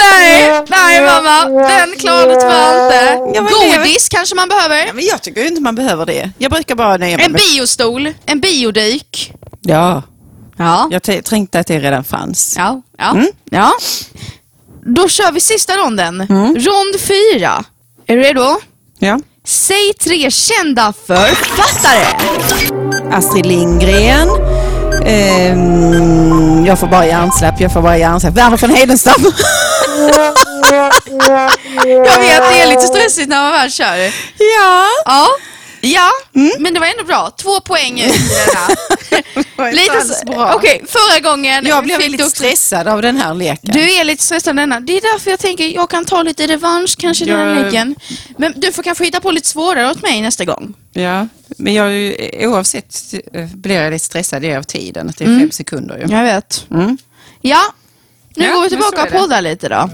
Nej, 0.01 0.65
nej 0.69 1.01
mamma. 1.07 1.45
Den 1.69 1.97
klarar 1.99 2.29
du 2.29 2.35
tyvärr 2.41 3.27
inte. 3.29 3.39
Ja, 3.39 3.77
Godis 3.79 4.09
kanske 4.09 4.35
man 4.35 4.49
behöver. 4.49 4.93
Men 4.95 5.05
jag 5.05 5.23
tycker 5.23 5.41
ju 5.41 5.49
inte 5.49 5.61
man 5.63 5.75
behöver 5.75 6.07
det. 6.07 6.31
Jag 6.39 6.51
brukar 6.53 6.75
bara 6.75 6.97
nöja 6.97 7.17
mig 7.17 7.27
En 7.27 7.33
med... 7.33 7.41
biostol, 7.41 8.15
en 8.27 8.41
biodyk. 8.41 9.33
Ja, 9.61 10.03
Ja. 10.59 10.89
jag 10.91 11.03
t- 11.03 11.23
tänkte 11.23 11.59
att 11.61 11.67
det 11.67 11.79
redan 11.79 12.05
fanns. 12.05 12.55
Ja, 12.59 12.83
ja, 12.99 13.11
Mm. 13.11 13.27
ja. 13.51 13.73
Då 14.87 15.09
kör 15.09 15.33
vi 15.33 15.41
sista 15.41 15.77
ronden. 15.77 16.27
Rond 16.57 17.01
fyra. 17.01 17.65
Är 18.07 18.17
du 18.17 18.23
redo? 18.23 18.57
Ja. 18.99 19.19
Säg 19.47 19.93
tre 19.95 20.31
kända 20.31 20.93
författare. 21.07 22.07
Astrid 23.13 23.47
Lindgren. 23.47 24.29
Ehm, 25.07 26.67
jag 26.67 26.79
får 26.79 26.87
bara 26.87 27.07
hjärnsläpp, 27.07 27.61
jag 27.61 27.73
får 27.73 27.83
bara 27.83 27.99
hjärnsläpp. 27.99 28.35
Verner 28.37 28.57
von 28.57 28.71
Heidenstam. 28.71 29.15
Jag 31.87 32.21
vet, 32.21 32.43
det 32.53 32.61
är 32.63 32.67
lite 32.69 32.81
stressigt 32.87 33.29
när 33.29 33.41
man 33.43 33.53
väl 33.53 33.71
kör. 33.71 33.97
ja. 34.39 34.87
Ja, 35.05 35.27
ja 35.81 36.11
men 36.59 36.75
det 36.75 36.81
var 36.81 36.87
ändå 36.87 37.05
bra. 37.05 37.31
Två 37.37 37.61
poäng 37.61 38.01
ut 38.01 38.15
lite 39.73 40.01
så, 40.05 40.27
bra. 40.27 40.55
Okej, 40.55 40.83
förra 40.89 41.21
gången 41.21 41.67
Jag 41.67 41.85
blev 41.85 42.01
lite 42.01 42.25
också- 42.25 42.37
stressad 42.37 42.89
av 42.89 43.03
den 43.03 43.17
här 43.17 43.35
leken. 43.35 43.71
Du 43.73 43.93
är 43.93 44.05
lite 44.05 44.25
stressad 44.25 44.57
denna. 44.57 44.81
Det 44.81 44.93
är 44.97 45.13
därför 45.13 45.31
jag 45.31 45.41
tänker 45.41 45.65
jag 45.75 45.91
kan 45.91 46.05
ta 46.05 46.23
lite 46.23 46.47
revansch 46.47 46.97
kanske 46.99 47.25
i 47.25 47.29
den 47.29 47.39
här 47.39 47.55
Jag- 47.55 47.65
leken. 47.65 47.95
Men 48.39 48.53
du 48.57 48.73
får 48.73 48.83
kanske 48.83 49.05
hitta 49.05 49.21
på 49.21 49.31
lite 49.31 49.49
svårare 49.49 49.91
åt 49.91 50.03
mig 50.03 50.21
nästa 50.21 50.45
gång. 50.45 50.75
Ja, 50.93 51.27
men 51.59 51.75
jag, 51.75 52.15
oavsett 52.49 53.15
blir 53.55 53.75
jag 53.83 53.93
lite 53.93 54.05
stressad 54.05 54.45
av 54.45 54.63
tiden. 54.63 55.09
Att 55.09 55.17
det 55.19 55.25
är 55.25 55.39
fem 55.41 55.51
sekunder 55.51 55.97
ju. 55.99 56.15
Jag 56.15 56.23
vet. 56.25 56.67
Mm. 56.71 56.99
Ja, 57.41 57.61
nu 58.41 58.47
Ja, 58.47 58.55
går 58.55 58.63
vi 58.63 58.69
tillbaka 58.69 59.03
och 59.03 59.09
det. 59.11 59.19
poddar 59.19 59.43
lite 59.43 59.69
då. 59.69 59.89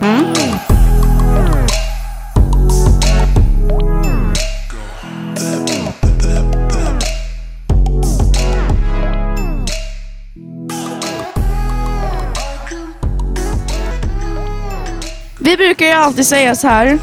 Vi 15.40 15.56
brukar 15.56 15.86
ju 15.86 15.92
alltid 15.92 16.26
säga 16.26 16.54
så 16.54 16.68
här. 16.68 16.98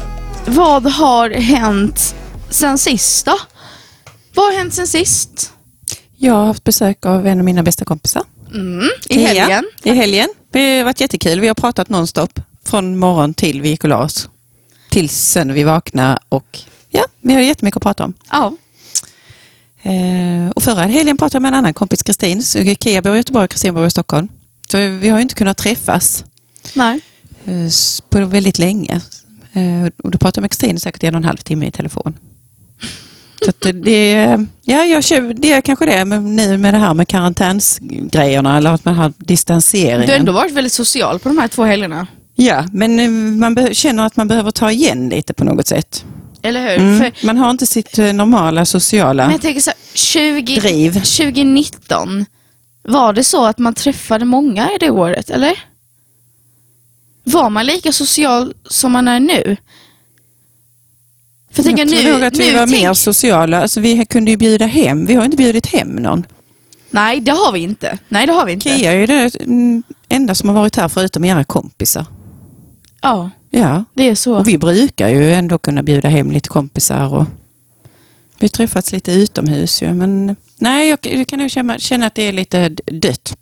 Vad 0.46 0.86
har 0.92 1.30
hänt 1.30 2.14
sen 2.50 2.78
sist 2.78 3.26
då? 3.26 3.38
Vad 4.34 4.46
har 4.46 4.52
hänt 4.58 4.74
sen 4.74 4.86
sist? 4.86 5.52
Jag 6.16 6.34
har 6.34 6.46
haft 6.46 6.64
besök 6.64 7.06
av 7.06 7.26
en 7.26 7.38
av 7.38 7.44
mina 7.44 7.62
bästa 7.62 7.84
kompisar. 7.84 8.22
Mm, 8.54 8.88
I 9.08 9.18
helgen. 9.22 9.64
Ja, 9.82 9.92
I 9.92 9.96
helgen. 9.96 10.28
Det 10.54 10.78
har 10.78 10.84
varit 10.84 11.00
jättekul. 11.00 11.40
Vi 11.40 11.48
har 11.48 11.54
pratat 11.54 11.88
nonstop. 11.88 12.40
Från 12.64 12.98
morgon 12.98 13.34
till 13.34 13.62
vi 13.62 13.68
gick 13.68 13.84
och 13.84 13.90
la 13.90 14.04
oss. 14.04 14.28
Tills 14.90 15.12
sen 15.12 15.52
vi 15.52 15.62
vaknade 15.62 16.18
och 16.28 16.58
ja, 16.90 17.04
vi 17.20 17.34
har 17.34 17.40
jättemycket 17.40 17.76
att 17.76 17.82
prata 17.82 18.04
om. 18.04 18.14
Ja. 18.30 18.56
Eh, 19.82 20.50
och 20.54 20.62
förra 20.62 20.82
helgen 20.82 21.16
pratade 21.16 21.36
jag 21.36 21.42
med 21.42 21.48
en 21.48 21.54
annan 21.54 21.74
kompis, 21.74 22.02
Kristin. 22.02 22.42
Kia 22.80 23.02
bor 23.02 23.14
i 23.14 23.16
Göteborg 23.16 23.44
och 23.44 23.50
Kristin 23.50 23.74
bor 23.74 23.86
i 23.86 23.90
Stockholm. 23.90 24.28
Så 24.68 24.78
vi 24.78 25.08
har 25.08 25.18
ju 25.18 25.22
inte 25.22 25.34
kunnat 25.34 25.56
träffas 25.56 26.24
Nej. 26.74 27.00
eh, 27.44 27.70
på 28.08 28.24
väldigt 28.24 28.58
länge. 28.58 29.00
Eh, 29.52 29.86
och 30.02 30.10
då 30.10 30.18
pratade 30.18 30.38
jag 30.38 30.42
med 30.42 30.50
Kristin 30.50 30.80
säkert 30.80 31.02
en 31.02 31.14
och 31.14 31.18
en 31.18 31.24
halv 31.24 31.36
timme 31.36 31.66
i 31.66 31.70
telefon. 31.70 32.14
Det, 33.84 34.38
ja, 34.62 34.84
jag 34.84 35.04
kör, 35.04 35.34
det 35.34 35.52
är 35.52 35.60
kanske 35.60 35.86
det 35.86 36.04
men 36.04 36.36
nu 36.36 36.58
med 36.58 36.74
det 36.74 36.78
här 36.78 36.94
med 36.94 37.08
karantänsgrejerna 37.08 38.56
eller 38.56 38.70
att 38.70 38.84
man 38.84 38.94
har 38.94 39.12
distanseringen. 39.18 40.06
Du 40.06 40.12
har 40.12 40.18
ändå 40.18 40.32
varit 40.32 40.52
väldigt 40.52 40.72
social 40.72 41.18
på 41.18 41.28
de 41.28 41.38
här 41.38 41.48
två 41.48 41.64
helgerna. 41.64 42.06
Ja, 42.34 42.64
men 42.72 43.00
eh, 43.00 43.08
man 43.10 43.74
känner 43.74 44.06
att 44.06 44.16
man 44.16 44.28
behöver 44.28 44.50
ta 44.50 44.70
igen 44.70 45.08
lite 45.08 45.34
på 45.34 45.44
något 45.44 45.66
sätt. 45.66 46.04
Eller 46.42 46.60
hur? 46.60 46.78
Mm. 46.78 46.98
För, 46.98 47.26
Man 47.26 47.36
har 47.36 47.50
inte 47.50 47.66
sitt 47.66 47.98
eh, 47.98 48.12
normala 48.12 48.64
sociala... 48.64 49.22
men 49.22 49.32
jag 49.32 49.42
tänker 49.42 49.60
så 49.60 49.70
här, 49.70 49.78
20, 49.94 50.60
Driv. 50.60 50.92
2019, 50.92 52.26
var 52.82 53.12
det 53.12 53.24
så 53.24 53.44
att 53.44 53.58
man 53.58 53.74
träffade 53.74 54.24
många 54.24 54.70
i 54.70 54.78
det 54.80 54.90
året, 54.90 55.30
eller? 55.30 55.58
Var 57.24 57.50
man 57.50 57.66
lika 57.66 57.92
social 57.92 58.54
som 58.68 58.92
man 58.92 59.08
är 59.08 59.20
nu? 59.20 59.56
För 61.54 61.62
jag 61.62 61.66
tänker 61.76 61.94
jag 61.96 62.04
tror 62.04 62.18
nu, 62.18 62.24
att 62.26 62.36
vi 62.38 62.46
nu 62.52 62.58
var 62.58 62.66
tänk- 62.66 62.82
mer 62.82 62.94
sociala. 62.94 63.62
Alltså, 63.62 63.80
vi 63.80 64.06
kunde 64.06 64.30
ju 64.30 64.36
bjuda 64.36 64.66
hem. 64.66 65.06
Vi 65.06 65.14
har 65.14 65.24
inte 65.24 65.36
bjudit 65.36 65.66
hem 65.66 65.88
någon. 65.88 66.26
Nej, 66.90 67.20
det 67.20 67.30
har 67.32 67.52
vi 67.52 67.60
inte. 67.60 67.98
Nej, 68.08 68.26
det 68.26 68.32
har 68.32 68.46
vi 68.46 68.52
inte. 68.52 68.68
Kia 68.78 68.92
är 68.92 68.96
ju 68.96 69.30
mm, 69.40 69.82
enda 70.08 70.34
som 70.34 70.48
har 70.48 70.56
varit 70.56 70.76
här 70.76 70.88
förutom 70.88 71.24
era 71.24 71.44
kompisar. 71.44 72.06
Ja, 73.02 73.30
Ja, 73.50 73.84
det 73.94 74.08
är 74.08 74.14
så. 74.14 74.34
och 74.36 74.48
vi 74.48 74.58
brukar 74.58 75.08
ju 75.08 75.32
ändå 75.34 75.58
kunna 75.58 75.82
bjuda 75.82 76.08
hem 76.08 76.30
lite 76.32 76.48
kompisar 76.48 77.14
och 77.14 77.24
vi 78.38 78.44
har 78.44 78.48
träffats 78.48 78.92
lite 78.92 79.12
utomhus 79.12 79.82
ju. 79.82 79.92
Men 79.94 80.36
nej, 80.58 80.88
jag, 80.88 80.98
jag 81.02 81.26
kan 81.26 81.38
nog 81.38 81.50
känna, 81.50 81.78
känna 81.78 82.06
att 82.06 82.14
det 82.14 82.22
är 82.22 82.32
lite 82.32 82.68
dött. 82.92 83.36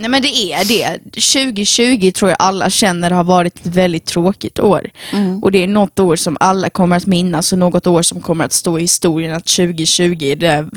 Nej 0.00 0.10
men 0.10 0.22
det 0.22 0.52
är 0.52 0.64
det. 0.64 0.98
2020 1.04 2.10
tror 2.14 2.30
jag 2.30 2.36
alla 2.40 2.70
känner 2.70 3.10
har 3.10 3.24
varit 3.24 3.54
ett 3.66 3.66
väldigt 3.66 4.04
tråkigt 4.06 4.58
år. 4.58 4.90
Mm. 5.12 5.42
Och 5.42 5.52
det 5.52 5.58
är 5.62 5.66
något 5.68 5.98
år 5.98 6.16
som 6.16 6.36
alla 6.40 6.70
kommer 6.70 6.96
att 6.96 7.06
minnas 7.06 7.52
och 7.52 7.58
något 7.58 7.86
år 7.86 8.02
som 8.02 8.20
kommer 8.20 8.44
att 8.44 8.52
stå 8.52 8.78
i 8.78 8.80
historien 8.82 9.34
att 9.34 9.46
2020 9.46 10.34
det 10.38 10.68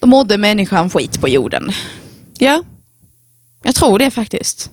då 0.00 0.06
mådde 0.06 0.38
människan 0.38 0.90
skit 0.90 1.20
på 1.20 1.28
jorden. 1.28 1.70
Ja, 2.38 2.62
Jag 3.62 3.74
tror 3.74 3.98
det 3.98 4.10
faktiskt. 4.10 4.70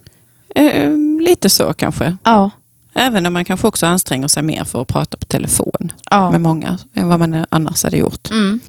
eh, 0.56 0.92
lite 1.22 1.50
så 1.50 1.74
kanske. 1.74 2.18
Ja. 2.24 2.50
Även 2.94 3.26
om 3.26 3.34
man 3.34 3.46
kanske 3.46 3.68
också 3.68 3.86
anstränger 3.86 4.28
sig 4.28 4.44
mer 4.44 4.64
för 4.64 4.82
att 4.82 4.88
prata 4.88 5.18
på 5.18 5.26
telefon 5.26 5.92
Ja. 6.10 6.32
med 6.32 6.42
många 6.42 6.78
än 6.96 7.08
vad 7.08 7.20
man 7.20 7.46
annars 7.50 7.84
hade 7.84 7.98
gjort. 7.98 8.30
Mm. 8.32 8.60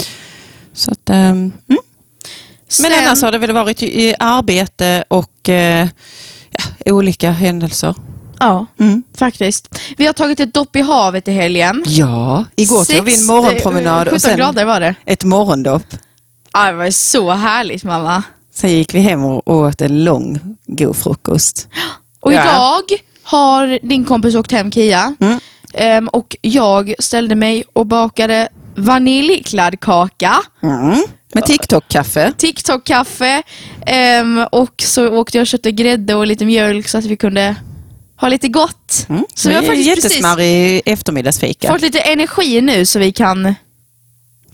Så 0.73 0.91
att, 0.91 1.11
ehm, 1.11 1.53
mm. 1.69 1.83
Men 2.81 2.91
Sen- 2.91 3.07
annars 3.07 3.23
har 3.23 3.33
det 3.33 3.39
väl 3.39 3.53
varit 3.53 3.83
i 3.83 4.15
arbete 4.19 5.05
och 5.09 5.49
eh, 5.49 5.89
ja, 6.51 6.93
olika 6.93 7.31
händelser. 7.31 7.95
Ja, 8.41 8.67
Mm. 8.81 9.03
faktiskt. 9.19 9.79
Vi 9.97 10.07
har 10.07 10.13
tagit 10.13 10.41
ett 10.41 10.55
dopp 10.55 10.77
i 10.77 10.81
havet 10.81 11.29
i 11.29 11.33
helgen. 11.33 11.83
Ja, 11.87 12.45
igår 12.57 12.85
tog 12.85 13.05
vi 13.05 13.19
en 13.21 13.27
morgonpromenad 13.27 13.95
eh, 14.09 14.13
och 14.15 14.19
17 14.19 14.21
sen 14.21 14.37
grader 14.37 14.65
var 14.65 14.81
det. 14.81 14.95
ett 15.07 15.25
morgondopp. 15.25 15.83
Ja, 16.53 16.67
det 16.71 16.77
var 16.77 16.91
så 16.91 17.31
härligt 17.31 17.85
mamma. 17.85 18.23
Sen 18.55 18.71
gick 18.73 18.95
vi 18.95 18.99
hem 19.01 19.25
och 19.25 19.49
åt 19.57 19.81
en 19.81 20.05
lång 20.05 20.57
god 20.67 20.97
frukost. 20.97 21.69
Och 22.21 22.33
Ja. 22.33 22.43
idag 22.43 22.99
har 23.23 23.79
din 23.89 24.05
kompis 24.05 24.35
åkt 24.35 24.53
hem 24.53 24.73
Kia. 24.73 25.15
Mm. 25.21 25.41
Ehm, 25.75 26.09
och 26.09 26.37
jag 26.43 26.95
ställde 26.99 27.35
mig 27.35 27.65
och 27.73 27.87
bakade 27.87 28.49
vaniljkladdkaka, 28.77 30.35
Mm. 30.63 31.03
Med 31.33 31.45
TikTok-kaffe. 31.47 32.33
TikTok-kaffe 32.39 33.43
ehm, 33.87 34.47
och 34.53 34.83
så 34.83 35.09
åkte 35.09 35.39
jag 35.39 35.43
och 35.43 35.47
köpte 35.47 35.73
grädde 35.73 36.15
och 36.15 36.27
lite 36.27 36.45
mjölk 36.45 36.89
så 36.89 36.99
att 36.99 37.05
vi 37.05 37.17
kunde 37.17 37.55
ha 38.17 38.29
lite 38.29 38.49
gott. 38.49 39.07
Mm. 39.09 39.25
Så 39.35 39.49
vi 39.49 39.55
har 39.55 39.63
faktiskt 39.63 39.87
Jättesmarrig 39.89 40.83
eftermiddagsfika. 40.87 41.73
fått 41.73 41.83
lite 41.83 42.01
energi 42.01 42.61
nu 42.61 42.87
så 42.87 42.99
vi 42.99 43.13
kan 43.13 43.55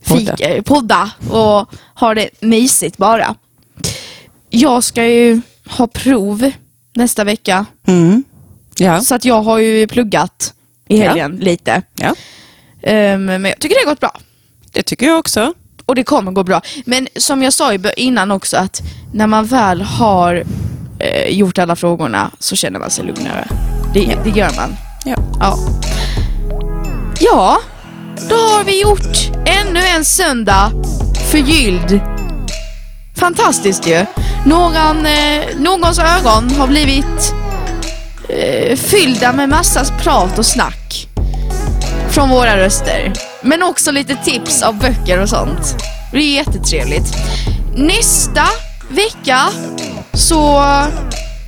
fika, 0.03 0.63
podda 0.63 1.11
och 1.31 1.71
ha 1.95 2.15
det 2.15 2.29
mysigt 2.41 2.97
bara. 2.97 3.35
Jag 4.51 4.85
ska 4.85 5.05
ju 5.07 5.41
ha 5.67 5.87
prov 5.87 6.51
nästa 6.95 7.25
vecka 7.25 7.67
Mm. 7.87 8.25
Ja. 8.79 9.01
så 9.01 9.15
att 9.15 9.25
jag 9.25 9.43
har 9.43 9.59
ju 9.59 9.87
pluggat 9.87 10.55
i 10.89 10.99
Ja. 10.99 11.05
helgen 11.09 11.37
lite. 11.37 11.83
ja, 11.95 12.15
Ehm, 12.83 13.25
men 13.25 13.45
jag 13.45 13.59
tycker 13.59 13.75
det 13.75 13.81
har 13.87 13.93
gått 13.93 14.01
bra. 14.01 14.21
det 14.73 14.83
tycker 14.83 15.07
jag 15.07 15.19
också. 15.19 15.55
Och 15.89 15.95
det 15.95 16.05
kommer 16.05 16.33
gå 16.33 16.45
bra. 16.45 16.61
Men 16.85 17.09
som 17.17 17.43
jag 17.43 17.53
sa 17.53 17.73
innan 17.97 18.31
också 18.31 18.57
att 18.57 18.83
när 19.13 19.27
man 19.27 19.45
väl 19.45 19.83
har 19.83 20.45
eh, 20.99 21.29
gjort 21.29 21.59
alla 21.59 21.77
frågorna 21.77 22.31
så 22.39 22.57
känner 22.57 22.79
man 22.79 22.91
sig 22.91 23.05
lugnare. 23.05 23.49
Det, 23.95 24.19
det 24.25 24.31
gör 24.31 24.51
man. 24.57 24.77
Ja. 25.05 25.17
Ja. 25.41 25.59
ja, 27.21 27.61
då 28.29 28.35
har 28.35 28.65
vi 28.65 28.83
gjort 28.83 29.31
ännu 29.47 29.81
en 29.81 30.05
söndag 30.05 30.73
förgylld. 31.31 32.01
Fantastiskt 33.17 33.87
ju. 33.87 34.07
Någon, 34.47 35.07
eh, 35.07 35.45
någons 35.59 35.99
ögon 35.99 36.51
har 36.51 36.67
blivit 36.67 37.35
eh, 38.29 38.77
fyllda 38.77 39.33
med 39.33 39.49
massa 39.49 39.85
prat 40.03 40.39
och 40.39 40.47
snack 40.47 41.08
från 42.19 42.29
våra 42.31 42.57
röster. 42.57 43.13
Men 43.43 43.63
också 43.63 43.91
lite 43.91 44.17
tips 44.25 44.63
av 44.63 44.79
böcker 44.79 45.23
och 45.23 45.29
sånt. 45.29 45.77
Det 46.13 46.19
är 46.19 46.35
jättetrevligt. 46.35 47.05
Nästa 47.77 48.45
vecka 48.89 49.41
så 50.13 50.63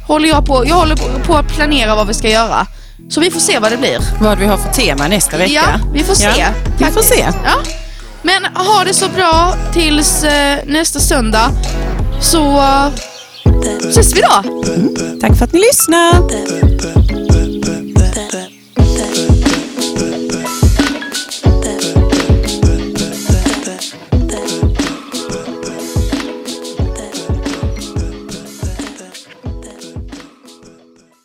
håller 0.07 0.29
jag 0.29 0.47
på, 0.47 0.67
jag 0.67 0.75
håller 0.75 0.97
på 1.27 1.37
att 1.37 1.49
planera 1.49 1.95
vad 1.95 2.07
vi 2.07 2.15
ska 2.15 2.29
göra. 2.29 2.67
Så 3.09 3.21
vi 3.21 3.31
får 3.31 3.41
se 3.41 3.59
vad 3.59 3.73
det 3.73 3.77
blir. 3.77 3.99
Vad 4.21 4.39
vi 4.39 4.47
har 4.47 4.57
för 4.57 4.73
tema 4.73 5.09
nästa 5.09 5.37
vecka. 5.37 5.53
Ja, 5.53 5.91
vi 5.93 6.05
får 6.05 6.15
se. 6.15 6.29
Ja, 6.39 6.49
vi 6.79 6.85
får 6.85 7.03
se. 7.03 7.29
Ja. 7.45 7.55
Men 8.23 8.45
ha 8.45 8.85
det 8.85 8.95
så 8.95 9.09
bra 9.09 9.55
tills 9.73 10.25
eh, 10.25 10.59
nästa 10.67 11.01
söndag. 11.01 11.51
Så 12.21 12.59
eh, 12.59 12.89
ses 13.89 14.17
vi 14.17 14.21
då. 14.21 14.63
Tack 15.21 15.39
för 15.39 15.45
att 15.45 15.53
ni 15.53 15.61
lyssnade. 15.61 17.20